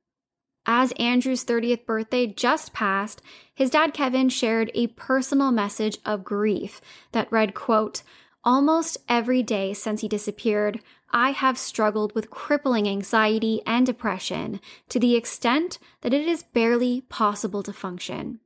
As 0.67 0.93
Andrew's 0.93 1.47
30th 1.47 1.87
birthday 1.87 2.27
just 2.27 2.75
passed, 2.75 3.23
his 3.55 3.71
dad 3.71 3.95
Kevin 3.95 4.29
shared 4.29 4.71
a 4.75 4.89
personal 4.89 5.51
message 5.51 5.97
of 6.05 6.23
grief 6.23 6.83
that 7.13 7.33
read, 7.33 7.55
quote, 7.55 8.03
Almost 8.45 8.99
every 9.09 9.43
day 9.43 9.73
since 9.73 10.03
he 10.03 10.09
disappeared, 10.09 10.81
I 11.11 11.31
have 11.31 11.57
struggled 11.57 12.15
with 12.15 12.29
crippling 12.29 12.87
anxiety 12.87 13.63
and 13.65 13.87
depression 13.87 14.61
to 14.91 15.01
the 15.01 15.17
extent 15.17 15.79
that 16.03 16.13
it 16.13 16.29
is 16.29 16.43
barely 16.43 17.01
possible 17.09 17.63
to 17.63 17.73
function. 17.73 18.41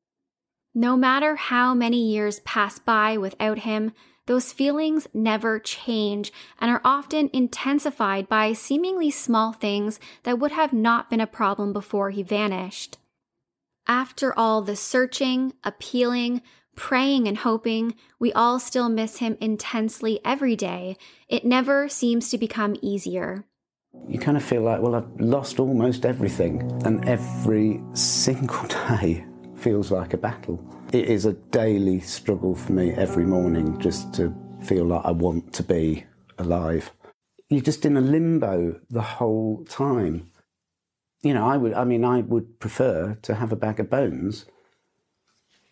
No 0.78 0.94
matter 0.94 1.36
how 1.36 1.72
many 1.72 1.96
years 1.96 2.40
pass 2.40 2.78
by 2.78 3.16
without 3.16 3.60
him, 3.60 3.92
those 4.26 4.52
feelings 4.52 5.08
never 5.14 5.58
change 5.58 6.30
and 6.60 6.70
are 6.70 6.82
often 6.84 7.30
intensified 7.32 8.28
by 8.28 8.52
seemingly 8.52 9.10
small 9.10 9.54
things 9.54 9.98
that 10.24 10.38
would 10.38 10.52
have 10.52 10.74
not 10.74 11.08
been 11.08 11.22
a 11.22 11.26
problem 11.26 11.72
before 11.72 12.10
he 12.10 12.22
vanished. 12.22 12.98
After 13.88 14.38
all 14.38 14.60
the 14.60 14.76
searching, 14.76 15.54
appealing, 15.64 16.42
praying, 16.74 17.26
and 17.26 17.38
hoping, 17.38 17.94
we 18.18 18.30
all 18.34 18.58
still 18.58 18.90
miss 18.90 19.16
him 19.16 19.38
intensely 19.40 20.20
every 20.26 20.56
day. 20.56 20.98
It 21.26 21.46
never 21.46 21.88
seems 21.88 22.28
to 22.28 22.36
become 22.36 22.76
easier. 22.82 23.46
You 24.06 24.18
kind 24.18 24.36
of 24.36 24.42
feel 24.42 24.60
like, 24.60 24.82
well, 24.82 24.94
I've 24.94 25.08
lost 25.18 25.58
almost 25.58 26.04
everything, 26.04 26.60
and 26.84 27.02
every 27.08 27.80
single 27.94 28.66
day 28.98 29.24
feels 29.66 29.90
like 29.90 30.14
a 30.14 30.16
battle. 30.16 30.64
It 30.92 31.06
is 31.06 31.24
a 31.24 31.32
daily 31.32 31.98
struggle 31.98 32.54
for 32.54 32.70
me 32.70 32.92
every 32.92 33.24
morning 33.24 33.80
just 33.80 34.14
to 34.14 34.32
feel 34.62 34.84
like 34.84 35.04
I 35.04 35.10
want 35.10 35.52
to 35.54 35.64
be 35.64 36.04
alive. 36.38 36.92
You're 37.48 37.62
just 37.62 37.84
in 37.84 37.96
a 37.96 38.00
limbo 38.00 38.80
the 38.88 39.02
whole 39.02 39.64
time. 39.64 40.30
You 41.22 41.34
know, 41.34 41.48
I 41.48 41.56
would, 41.56 41.74
I 41.74 41.82
mean, 41.82 42.04
I 42.04 42.20
would 42.20 42.60
prefer 42.60 43.18
to 43.22 43.34
have 43.34 43.50
a 43.50 43.56
bag 43.56 43.80
of 43.80 43.90
bones 43.90 44.46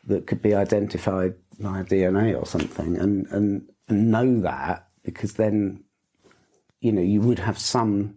that 0.09 0.27
could 0.27 0.43
be 0.43 0.57
identified 0.57 1.37
via 1.61 1.85
DNA 1.85 2.37
or 2.37 2.47
something 2.47 2.97
and, 2.97 3.29
and, 3.29 3.71
and 3.87 4.11
know 4.11 4.41
that 4.41 4.89
because 5.05 5.35
then, 5.35 5.85
you 6.81 6.91
know, 6.91 7.01
you 7.01 7.21
would 7.21 7.39
have 7.39 7.61
some 7.61 8.17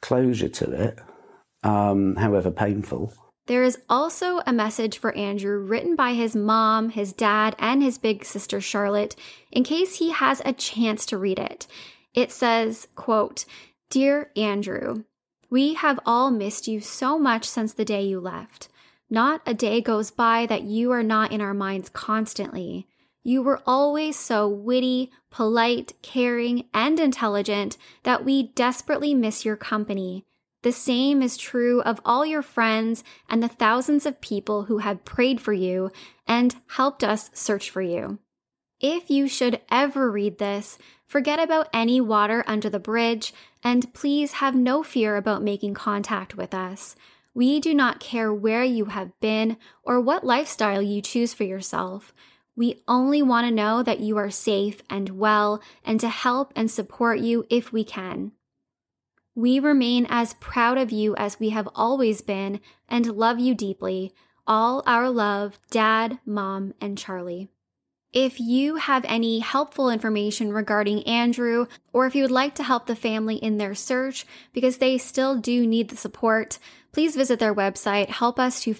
closure 0.00 0.48
to 0.48 0.70
it, 0.70 1.00
um, 1.64 2.14
however 2.14 2.52
painful. 2.52 3.12
There 3.48 3.62
is 3.62 3.78
also 3.88 4.42
a 4.46 4.52
message 4.52 4.98
for 4.98 5.16
Andrew 5.16 5.58
written 5.58 5.96
by 5.96 6.12
his 6.12 6.36
mom, 6.36 6.90
his 6.90 7.14
dad, 7.14 7.56
and 7.58 7.82
his 7.82 7.96
big 7.96 8.26
sister 8.26 8.60
Charlotte 8.60 9.16
in 9.50 9.64
case 9.64 9.96
he 9.96 10.10
has 10.10 10.42
a 10.44 10.52
chance 10.52 11.06
to 11.06 11.16
read 11.16 11.38
it. 11.38 11.66
It 12.12 12.30
says, 12.30 12.88
quote, 12.94 13.46
Dear 13.88 14.30
Andrew, 14.36 15.04
we 15.48 15.74
have 15.74 15.98
all 16.04 16.30
missed 16.30 16.68
you 16.68 16.80
so 16.80 17.18
much 17.18 17.46
since 17.46 17.72
the 17.72 17.86
day 17.86 18.02
you 18.02 18.20
left. 18.20 18.68
Not 19.08 19.40
a 19.46 19.54
day 19.54 19.80
goes 19.80 20.10
by 20.10 20.44
that 20.44 20.64
you 20.64 20.90
are 20.92 21.02
not 21.02 21.32
in 21.32 21.40
our 21.40 21.54
minds 21.54 21.88
constantly. 21.88 22.86
You 23.22 23.40
were 23.40 23.62
always 23.64 24.18
so 24.18 24.46
witty, 24.46 25.10
polite, 25.30 25.94
caring, 26.02 26.66
and 26.74 27.00
intelligent 27.00 27.78
that 28.02 28.26
we 28.26 28.48
desperately 28.48 29.14
miss 29.14 29.46
your 29.46 29.56
company. 29.56 30.26
The 30.62 30.72
same 30.72 31.22
is 31.22 31.36
true 31.36 31.80
of 31.82 32.00
all 32.04 32.26
your 32.26 32.42
friends 32.42 33.04
and 33.28 33.42
the 33.42 33.48
thousands 33.48 34.06
of 34.06 34.20
people 34.20 34.64
who 34.64 34.78
have 34.78 35.04
prayed 35.04 35.40
for 35.40 35.52
you 35.52 35.90
and 36.26 36.56
helped 36.68 37.04
us 37.04 37.30
search 37.32 37.70
for 37.70 37.82
you. 37.82 38.18
If 38.80 39.10
you 39.10 39.28
should 39.28 39.60
ever 39.70 40.10
read 40.10 40.38
this, 40.38 40.78
forget 41.06 41.38
about 41.38 41.68
any 41.72 42.00
water 42.00 42.44
under 42.46 42.68
the 42.68 42.78
bridge 42.78 43.32
and 43.62 43.92
please 43.94 44.34
have 44.34 44.54
no 44.54 44.82
fear 44.82 45.16
about 45.16 45.42
making 45.42 45.74
contact 45.74 46.36
with 46.36 46.54
us. 46.54 46.96
We 47.34 47.60
do 47.60 47.72
not 47.72 48.00
care 48.00 48.32
where 48.34 48.64
you 48.64 48.86
have 48.86 49.18
been 49.20 49.58
or 49.84 50.00
what 50.00 50.24
lifestyle 50.24 50.82
you 50.82 51.00
choose 51.00 51.32
for 51.32 51.44
yourself. 51.44 52.12
We 52.56 52.82
only 52.88 53.22
want 53.22 53.46
to 53.46 53.54
know 53.54 53.84
that 53.84 54.00
you 54.00 54.16
are 54.16 54.30
safe 54.30 54.82
and 54.90 55.10
well 55.10 55.62
and 55.84 56.00
to 56.00 56.08
help 56.08 56.52
and 56.56 56.68
support 56.68 57.20
you 57.20 57.46
if 57.48 57.72
we 57.72 57.84
can. 57.84 58.32
We 59.38 59.60
remain 59.60 60.04
as 60.10 60.34
proud 60.34 60.78
of 60.78 60.90
you 60.90 61.14
as 61.14 61.38
we 61.38 61.50
have 61.50 61.68
always 61.76 62.22
been 62.22 62.58
and 62.88 63.06
love 63.06 63.38
you 63.38 63.54
deeply. 63.54 64.12
All 64.48 64.82
our 64.84 65.08
love, 65.08 65.60
Dad, 65.70 66.18
Mom, 66.26 66.74
and 66.80 66.98
Charlie. 66.98 67.48
If 68.12 68.40
you 68.40 68.76
have 68.76 69.04
any 69.06 69.38
helpful 69.38 69.90
information 69.90 70.52
regarding 70.52 71.04
Andrew, 71.04 71.66
or 71.92 72.04
if 72.04 72.16
you 72.16 72.22
would 72.22 72.32
like 72.32 72.56
to 72.56 72.64
help 72.64 72.86
the 72.88 72.96
family 72.96 73.36
in 73.36 73.58
their 73.58 73.76
search 73.76 74.26
because 74.52 74.78
they 74.78 74.98
still 74.98 75.36
do 75.36 75.68
need 75.68 75.90
the 75.90 75.96
support, 75.96 76.58
please 76.90 77.14
visit 77.14 77.38
their 77.38 77.54
website, 77.54 78.08
help 78.08 78.40
us 78.40 78.60
to 78.62 78.74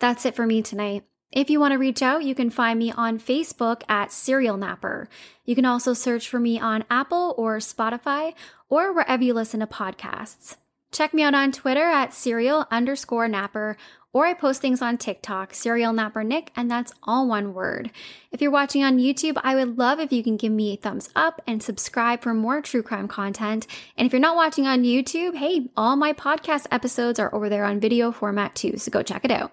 That's 0.00 0.26
it 0.26 0.36
for 0.36 0.44
me 0.44 0.60
tonight. 0.60 1.04
If 1.32 1.48
you 1.48 1.60
want 1.60 1.72
to 1.72 1.78
reach 1.78 2.02
out, 2.02 2.24
you 2.24 2.34
can 2.34 2.50
find 2.50 2.78
me 2.78 2.90
on 2.90 3.20
Facebook 3.20 3.82
at 3.88 4.10
Serial 4.10 4.56
Napper. 4.56 5.08
You 5.44 5.54
can 5.54 5.64
also 5.64 5.94
search 5.94 6.28
for 6.28 6.40
me 6.40 6.58
on 6.58 6.84
Apple 6.90 7.34
or 7.38 7.58
Spotify 7.58 8.34
or 8.68 8.92
wherever 8.92 9.22
you 9.22 9.32
listen 9.32 9.60
to 9.60 9.66
podcasts. 9.66 10.56
Check 10.90 11.14
me 11.14 11.22
out 11.22 11.34
on 11.34 11.52
Twitter 11.52 11.84
at 11.84 12.12
serial 12.12 12.66
underscore 12.68 13.28
napper, 13.28 13.76
or 14.12 14.26
I 14.26 14.34
post 14.34 14.60
things 14.60 14.82
on 14.82 14.98
TikTok, 14.98 15.54
serial 15.54 15.92
napper 15.92 16.24
Nick, 16.24 16.50
and 16.56 16.68
that's 16.68 16.92
all 17.04 17.28
one 17.28 17.54
word. 17.54 17.92
If 18.32 18.42
you're 18.42 18.50
watching 18.50 18.82
on 18.82 18.98
YouTube, 18.98 19.40
I 19.44 19.54
would 19.54 19.78
love 19.78 20.00
if 20.00 20.12
you 20.12 20.24
can 20.24 20.36
give 20.36 20.50
me 20.50 20.72
a 20.72 20.76
thumbs 20.76 21.08
up 21.14 21.40
and 21.46 21.62
subscribe 21.62 22.22
for 22.22 22.34
more 22.34 22.60
true 22.60 22.82
crime 22.82 23.06
content. 23.06 23.68
And 23.96 24.04
if 24.04 24.12
you're 24.12 24.18
not 24.18 24.34
watching 24.34 24.66
on 24.66 24.82
YouTube, 24.82 25.36
hey, 25.36 25.68
all 25.76 25.94
my 25.94 26.12
podcast 26.12 26.66
episodes 26.72 27.20
are 27.20 27.32
over 27.32 27.48
there 27.48 27.64
on 27.64 27.78
video 27.78 28.10
format 28.10 28.56
too, 28.56 28.76
so 28.76 28.90
go 28.90 29.04
check 29.04 29.24
it 29.24 29.30
out. 29.30 29.52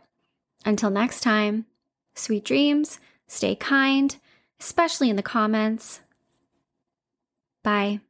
Until 0.67 0.89
next 0.89 1.21
time, 1.21 1.65
sweet 2.13 2.43
dreams, 2.43 2.99
stay 3.25 3.55
kind, 3.55 4.17
especially 4.59 5.09
in 5.09 5.15
the 5.15 5.23
comments. 5.23 6.01
Bye. 7.63 8.01